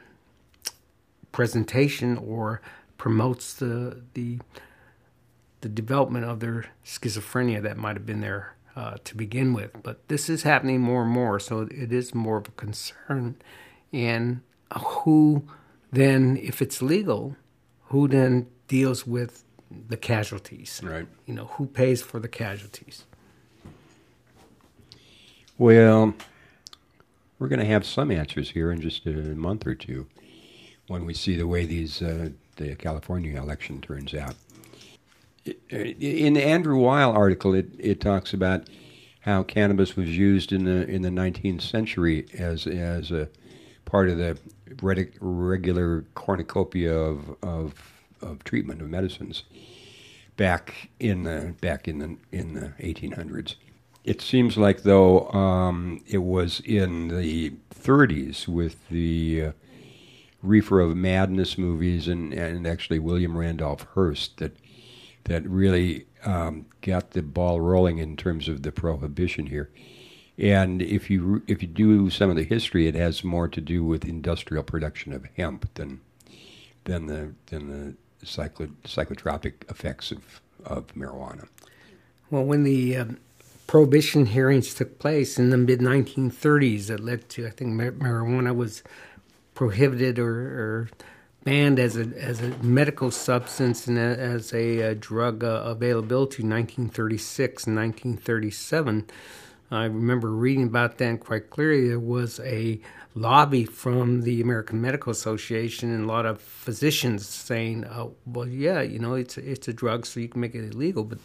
presentation 1.32 2.18
or 2.18 2.62
promotes 2.98 3.54
the 3.56 4.02
the 4.14 4.40
the 5.62 5.70
development 5.70 6.26
of 6.26 6.40
their 6.40 6.66
schizophrenia 6.86 7.62
that 7.62 7.78
might 7.78 7.96
have 7.96 8.06
been 8.06 8.22
there 8.22 8.57
uh, 8.78 8.96
to 9.04 9.18
begin 9.18 9.54
with. 9.54 9.72
But 9.82 10.08
this 10.08 10.30
is 10.30 10.44
happening 10.44 10.82
more 10.82 11.02
and 11.02 11.12
more, 11.12 11.40
so 11.40 11.62
it 11.72 11.92
is 11.92 12.14
more 12.14 12.38
of 12.38 12.48
a 12.48 12.52
concern. 12.52 13.36
And 13.92 14.42
who 14.72 15.48
then, 15.92 16.38
if 16.38 16.62
it's 16.62 16.80
legal, 16.80 17.36
who 17.86 18.08
then 18.08 18.48
deals 18.68 19.08
with 19.08 19.44
the 19.72 19.98
casualties? 19.98 20.80
Right. 20.84 21.08
You 21.26 21.34
know, 21.34 21.46
who 21.46 21.66
pays 21.66 22.04
for 22.04 22.20
the 22.20 22.28
casualties? 22.28 23.06
Well, 25.58 26.14
we're 27.40 27.48
going 27.48 27.60
to 27.60 27.66
have 27.66 27.84
some 27.84 28.12
answers 28.12 28.52
here 28.52 28.72
in 28.72 28.80
just 28.80 29.08
a 29.08 29.12
month 29.12 29.66
or 29.66 29.74
two 29.74 30.06
when 30.86 31.04
we 31.04 31.16
see 31.16 31.36
the 31.36 31.48
way 31.48 31.66
these 31.66 32.00
uh, 32.04 32.30
the 32.58 32.76
California 32.76 33.42
election 33.42 33.82
turns 33.82 34.14
out. 34.14 34.36
In 35.70 36.34
the 36.34 36.44
Andrew 36.44 36.78
Weil 36.78 37.12
article, 37.12 37.54
it, 37.54 37.68
it 37.78 38.02
talks 38.02 38.34
about 38.34 38.68
how 39.22 39.44
cannabis 39.44 39.96
was 39.96 40.18
used 40.18 40.52
in 40.52 40.64
the 40.64 40.88
in 40.88 41.02
the 41.02 41.10
19th 41.10 41.62
century 41.62 42.26
as 42.38 42.66
as 42.66 43.12
a 43.12 43.30
part 43.86 44.10
of 44.10 44.18
the 44.18 44.38
regular 45.22 46.06
cornucopia 46.14 46.94
of, 46.94 47.36
of 47.42 47.74
of 48.22 48.44
treatment 48.44 48.82
of 48.82 48.90
medicines 48.90 49.44
back 50.38 50.90
in 51.00 51.24
the 51.24 51.56
back 51.62 51.88
in 51.88 52.00
the 52.00 52.18
in 52.32 52.54
the 52.54 52.74
1800s. 52.80 53.56
It 54.04 54.22
seems 54.22 54.58
like 54.58 54.84
though 54.84 55.30
um, 55.32 56.02
it 56.08 56.20
was 56.20 56.62
in 56.62 57.10
the 57.10 57.54
30s 57.76 58.48
with 58.48 58.88
the 58.90 59.48
uh, 59.48 59.52
Reefer 60.42 60.80
of 60.80 60.96
Madness 60.96 61.58
movies 61.58 62.08
and, 62.08 62.34
and 62.34 62.66
actually 62.66 63.00
William 63.00 63.38
Randolph 63.38 63.86
Hearst 63.94 64.38
that 64.38 64.56
that 65.28 65.48
really 65.48 66.06
um, 66.26 66.66
got 66.82 67.12
the 67.12 67.22
ball 67.22 67.62
rolling 67.62 68.00
in 68.00 68.18
terms 68.18 68.48
of 68.48 68.64
the 68.64 68.72
prohibition 68.72 69.46
here. 69.46 69.70
And 70.38 70.82
if 70.82 71.10
you 71.10 71.42
if 71.48 71.62
you 71.62 71.68
do 71.68 72.10
some 72.10 72.30
of 72.30 72.36
the 72.36 72.44
history, 72.44 72.88
it 72.88 72.96
has 72.96 73.24
more 73.24 73.48
to 73.48 73.62
do 73.62 73.84
with 73.84 74.06
industrial 74.06 74.64
production 74.64 75.14
of 75.14 75.26
hemp 75.36 75.74
than 75.76 76.02
than 76.84 77.08
the 77.08 77.34
than 77.48 77.70
the 77.70 77.96
psycho, 78.26 78.68
psychotropic 78.84 79.70
effects 79.70 80.12
of, 80.12 80.42
of 80.66 80.88
marijuana. 80.96 81.48
Well, 82.30 82.44
when 82.44 82.64
the 82.64 82.98
um, 82.98 83.18
prohibition 83.68 84.28
hearings 84.28 84.74
took 84.74 85.00
place 85.00 85.38
in 85.40 85.50
the 85.50 85.58
mid 85.58 85.80
1930s, 85.80 86.88
that 86.88 87.00
led 87.00 87.30
to, 87.30 87.48
I 87.48 87.50
think, 87.52 87.80
marijuana 87.80 88.56
was 88.56 88.84
prohibited 89.56 90.20
or, 90.20 90.30
or 90.30 90.90
banned 91.48 91.80
as 91.80 91.96
a 91.96 92.06
as 92.18 92.42
a 92.42 92.50
medical 92.62 93.10
substance 93.10 93.88
and 93.88 93.98
a, 93.98 94.02
as 94.02 94.54
a, 94.54 94.80
a 94.82 94.94
drug 94.94 95.46
uh, 95.46 95.64
availability 95.64 96.44
in 96.44 96.50
1936 96.50 97.68
and 97.68 97.76
1937. 97.78 99.06
I 99.72 99.86
remember 99.86 100.30
reading 100.30 100.66
about 100.66 100.98
that 100.98 101.22
quite 101.22 101.50
clearly. 101.50 101.88
There 101.88 102.00
was 102.02 102.42
a 102.42 102.82
lobby 103.16 103.64
from 103.64 104.24
the 104.24 104.42
American 104.42 104.82
Medical 104.82 105.10
Association 105.10 105.90
and 105.94 106.04
a 106.04 106.08
lot 106.08 106.26
of 106.26 106.42
physicians 106.42 107.26
saying, 107.26 107.86
oh, 107.86 108.16
"Well, 108.26 108.50
yeah, 108.50 108.82
you 108.82 109.00
know, 109.00 109.14
it's 109.14 109.38
a, 109.38 109.50
it's 109.50 109.70
a 109.70 109.74
drug, 109.74 110.06
so 110.06 110.20
you 110.20 110.28
can 110.28 110.42
make 110.42 110.54
it 110.54 110.74
illegal, 110.74 111.06
but 111.06 111.20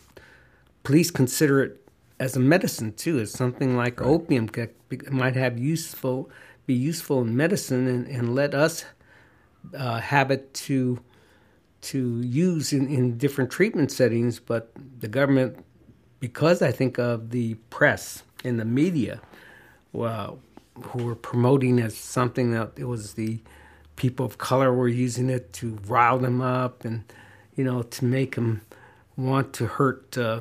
please 0.85 1.11
consider 1.11 1.65
it 1.65 1.85
as 2.21 2.37
a 2.37 2.41
medicine 2.41 2.93
too, 2.93 3.19
as 3.19 3.33
something 3.33 3.77
like 3.77 3.99
right. 3.99 4.09
opium 4.09 4.49
might 5.11 5.35
have 5.35 5.59
useful 5.59 6.31
be 6.65 6.75
useful 6.75 7.23
in 7.23 7.37
medicine, 7.37 7.89
and, 7.89 8.07
and 8.07 8.37
let 8.37 8.55
us 8.55 8.85
uh, 9.77 10.01
have 10.01 10.31
it 10.31 10.53
to 10.55 11.01
to 11.83 12.21
use 12.21 12.73
in, 12.73 12.89
in 12.89 13.19
different 13.19 13.51
treatment 13.51 13.91
settings. 13.91 14.39
But 14.39 14.71
the 15.01 15.09
government, 15.09 15.65
because 16.21 16.63
I 16.63 16.71
think 16.71 16.99
of 16.99 17.31
the 17.31 17.55
press 17.71 18.23
and 18.45 18.59
the 18.61 18.65
media, 18.65 19.21
well, 19.93 20.39
who 20.75 21.05
were 21.05 21.15
promoting 21.15 21.81
as 21.81 21.97
something 21.97 22.53
that 22.53 22.73
it 22.77 22.85
was 22.85 23.15
the 23.15 23.41
people 23.97 24.25
of 24.25 24.39
color 24.39 24.73
were 24.73 24.89
using 24.89 25.29
it 25.29 25.53
to 25.53 25.79
rile 25.87 26.19
them 26.19 26.41
up 26.41 26.85
and 26.85 27.05
you 27.55 27.65
know 27.65 27.83
to 27.83 28.05
make 28.05 28.35
them 28.35 28.63
want 29.17 29.53
to 29.53 29.67
hurt 29.67 30.17
uh, 30.17 30.41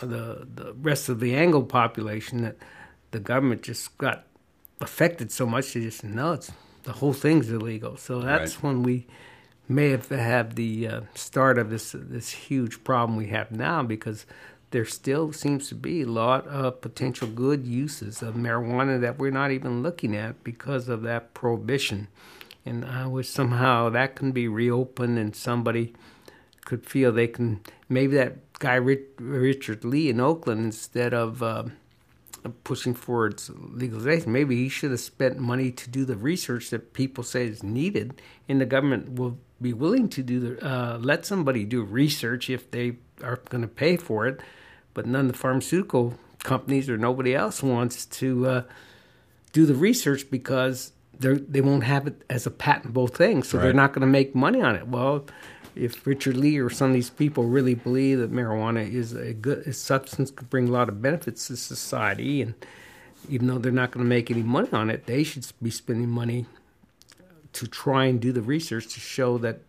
the 0.00 0.46
the 0.54 0.74
rest 0.80 1.08
of 1.08 1.20
the 1.20 1.34
Anglo 1.34 1.62
population 1.62 2.42
that 2.42 2.56
the 3.10 3.20
government 3.20 3.62
just 3.62 3.96
got 3.98 4.24
affected 4.80 5.30
so 5.30 5.46
much 5.46 5.74
they 5.74 5.80
just 5.80 6.04
no 6.04 6.32
it's 6.32 6.50
the 6.86 6.92
whole 6.92 7.12
thing's 7.12 7.50
illegal 7.50 7.96
so 7.96 8.20
that's 8.20 8.56
right. 8.56 8.64
when 8.64 8.82
we 8.82 9.06
may 9.68 9.90
have 9.90 10.08
had 10.08 10.56
the 10.56 10.86
uh, 10.88 11.00
start 11.14 11.58
of 11.58 11.68
this 11.68 11.94
this 11.98 12.30
huge 12.30 12.82
problem 12.84 13.16
we 13.16 13.26
have 13.26 13.50
now 13.50 13.82
because 13.82 14.24
there 14.70 14.84
still 14.84 15.32
seems 15.32 15.68
to 15.68 15.74
be 15.74 16.02
a 16.02 16.06
lot 16.06 16.46
of 16.46 16.80
potential 16.80 17.28
good 17.28 17.66
uses 17.66 18.22
of 18.22 18.34
marijuana 18.34 19.00
that 19.00 19.18
we're 19.18 19.30
not 19.30 19.50
even 19.50 19.82
looking 19.82 20.14
at 20.16 20.42
because 20.44 20.88
of 20.88 21.02
that 21.02 21.34
prohibition 21.34 22.08
and 22.64 22.84
I 22.84 23.06
wish 23.06 23.28
somehow 23.28 23.90
that 23.90 24.16
can 24.16 24.32
be 24.32 24.48
reopened 24.48 25.18
and 25.18 25.34
somebody 25.36 25.94
could 26.64 26.84
feel 26.84 27.12
they 27.12 27.28
can 27.28 27.60
maybe 27.88 28.16
that 28.16 28.52
guy 28.58 28.74
Richard 28.74 29.84
Lee 29.84 30.08
in 30.08 30.20
Oakland 30.20 30.64
instead 30.64 31.14
of 31.14 31.42
uh, 31.42 31.64
pushing 32.48 32.94
for 32.94 33.26
its 33.26 33.50
legalization. 33.54 34.32
Maybe 34.32 34.56
he 34.56 34.68
should 34.68 34.90
have 34.90 35.00
spent 35.00 35.38
money 35.38 35.70
to 35.70 35.90
do 35.90 36.04
the 36.04 36.16
research 36.16 36.70
that 36.70 36.92
people 36.92 37.24
say 37.24 37.46
is 37.46 37.62
needed, 37.62 38.20
and 38.48 38.60
the 38.60 38.66
government 38.66 39.12
will 39.12 39.38
be 39.60 39.72
willing 39.72 40.08
to 40.10 40.22
do 40.22 40.40
the 40.40 40.66
uh, 40.66 40.98
let 40.98 41.24
somebody 41.24 41.64
do 41.64 41.82
research 41.82 42.50
if 42.50 42.70
they 42.70 42.96
are 43.22 43.40
going 43.48 43.62
to 43.62 43.68
pay 43.68 43.96
for 43.96 44.26
it. 44.26 44.40
But 44.94 45.06
none 45.06 45.26
of 45.26 45.32
the 45.32 45.38
pharmaceutical 45.38 46.18
companies 46.42 46.88
or 46.88 46.96
nobody 46.96 47.34
else 47.34 47.62
wants 47.62 48.06
to 48.06 48.46
uh, 48.46 48.62
do 49.52 49.66
the 49.66 49.74
research 49.74 50.30
because 50.30 50.92
they 51.18 51.34
they 51.34 51.60
won't 51.60 51.84
have 51.84 52.06
it 52.06 52.22
as 52.30 52.46
a 52.46 52.50
patentable 52.50 53.06
thing, 53.06 53.42
so 53.42 53.58
right. 53.58 53.64
they're 53.64 53.72
not 53.72 53.92
going 53.92 54.00
to 54.00 54.06
make 54.06 54.34
money 54.34 54.60
on 54.60 54.76
it. 54.76 54.88
Well 54.88 55.26
if 55.76 56.06
Richard 56.06 56.36
Lee 56.36 56.58
or 56.58 56.70
some 56.70 56.88
of 56.88 56.94
these 56.94 57.10
people 57.10 57.44
really 57.44 57.74
believe 57.74 58.18
that 58.18 58.32
marijuana 58.32 58.90
is 58.90 59.12
a 59.12 59.34
good 59.34 59.58
a 59.58 59.72
substance 59.72 60.30
could 60.30 60.48
bring 60.48 60.68
a 60.68 60.72
lot 60.72 60.88
of 60.88 61.02
benefits 61.02 61.46
to 61.48 61.56
society, 61.56 62.40
and 62.40 62.54
even 63.28 63.46
though 63.46 63.58
they're 63.58 63.70
not 63.70 63.90
going 63.90 64.04
to 64.04 64.08
make 64.08 64.30
any 64.30 64.42
money 64.42 64.70
on 64.72 64.90
it, 64.90 65.06
they 65.06 65.22
should 65.22 65.46
be 65.62 65.70
spending 65.70 66.08
money 66.08 66.46
to 67.52 67.66
try 67.66 68.06
and 68.06 68.20
do 68.20 68.32
the 68.32 68.42
research 68.42 68.88
to 68.94 69.00
show 69.00 69.38
that 69.38 69.60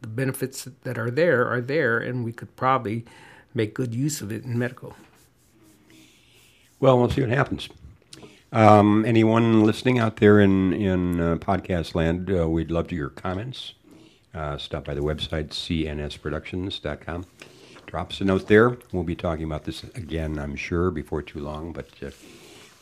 the 0.00 0.08
benefits 0.08 0.66
that 0.82 0.98
are 0.98 1.10
there 1.10 1.46
are 1.46 1.60
there, 1.60 1.98
and 1.98 2.24
we 2.24 2.32
could 2.32 2.54
probably 2.56 3.04
make 3.52 3.74
good 3.74 3.94
use 3.94 4.22
of 4.22 4.32
it 4.32 4.44
in 4.44 4.58
medical. 4.58 4.96
Well, 6.80 6.98
we'll 6.98 7.10
see 7.10 7.20
what 7.20 7.30
happens. 7.30 7.68
Um, 8.52 9.04
anyone 9.04 9.64
listening 9.64 9.98
out 9.98 10.16
there 10.16 10.40
in 10.40 10.72
in 10.72 11.20
uh, 11.20 11.36
podcast 11.36 11.94
land, 11.94 12.30
uh, 12.30 12.48
we'd 12.48 12.70
love 12.70 12.88
to 12.88 12.96
hear 12.96 13.08
comments 13.08 13.74
uh, 14.34 14.56
stop 14.58 14.84
by 14.84 14.94
the 14.94 15.00
website, 15.00 15.48
cnsproductions.com. 15.48 17.26
Drop 17.86 18.10
us 18.10 18.20
a 18.20 18.24
note 18.24 18.46
there. 18.46 18.76
We'll 18.92 19.02
be 19.02 19.16
talking 19.16 19.44
about 19.44 19.64
this 19.64 19.82
again, 19.82 20.38
I'm 20.38 20.54
sure, 20.54 20.90
before 20.90 21.22
too 21.22 21.40
long, 21.40 21.72
but 21.72 21.88
uh, 22.02 22.10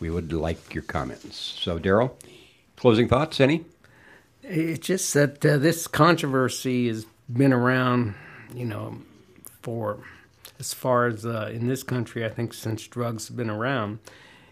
we 0.00 0.10
would 0.10 0.32
like 0.32 0.74
your 0.74 0.82
comments. 0.82 1.36
So, 1.36 1.78
Daryl, 1.78 2.12
closing 2.76 3.08
thoughts, 3.08 3.40
any? 3.40 3.64
It's 4.42 4.86
just 4.86 5.14
that 5.14 5.44
uh, 5.44 5.56
this 5.56 5.86
controversy 5.86 6.88
has 6.88 7.06
been 7.32 7.52
around, 7.52 8.14
you 8.54 8.66
know, 8.66 8.98
for 9.62 10.00
as 10.58 10.74
far 10.74 11.06
as 11.06 11.24
uh, 11.24 11.50
in 11.52 11.68
this 11.68 11.82
country, 11.82 12.24
I 12.24 12.28
think 12.28 12.52
since 12.52 12.86
drugs 12.86 13.28
have 13.28 13.36
been 13.36 13.50
around 13.50 14.00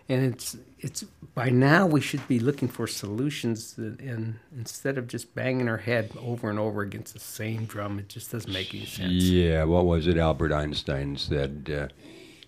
and 0.09 0.25
it's 0.25 0.57
it's 0.79 1.03
by 1.35 1.49
now 1.49 1.87
we 1.87 2.01
should 2.01 2.27
be 2.29 2.38
looking 2.38 2.69
for 2.69 2.87
solutions 2.87 3.75
that, 3.75 4.01
and 4.01 4.38
instead 4.57 4.99
of 4.99 5.09
just 5.09 5.35
banging 5.35 5.69
our 5.69 5.79
head 5.79 6.11
over 6.21 6.49
and 6.51 6.59
over 6.59 6.83
against 6.83 7.14
the 7.14 7.21
same 7.21 7.64
drum 7.64 7.99
it 7.99 8.09
just 8.09 8.31
doesn't 8.31 8.53
make 8.53 8.75
any 8.75 8.87
sense. 8.87 9.12
Yeah 9.12 9.64
what 9.64 9.85
was 9.87 10.07
it 10.07 10.16
albert 10.19 10.53
einstein 10.53 11.16
said 11.16 11.71
uh, 11.75 11.88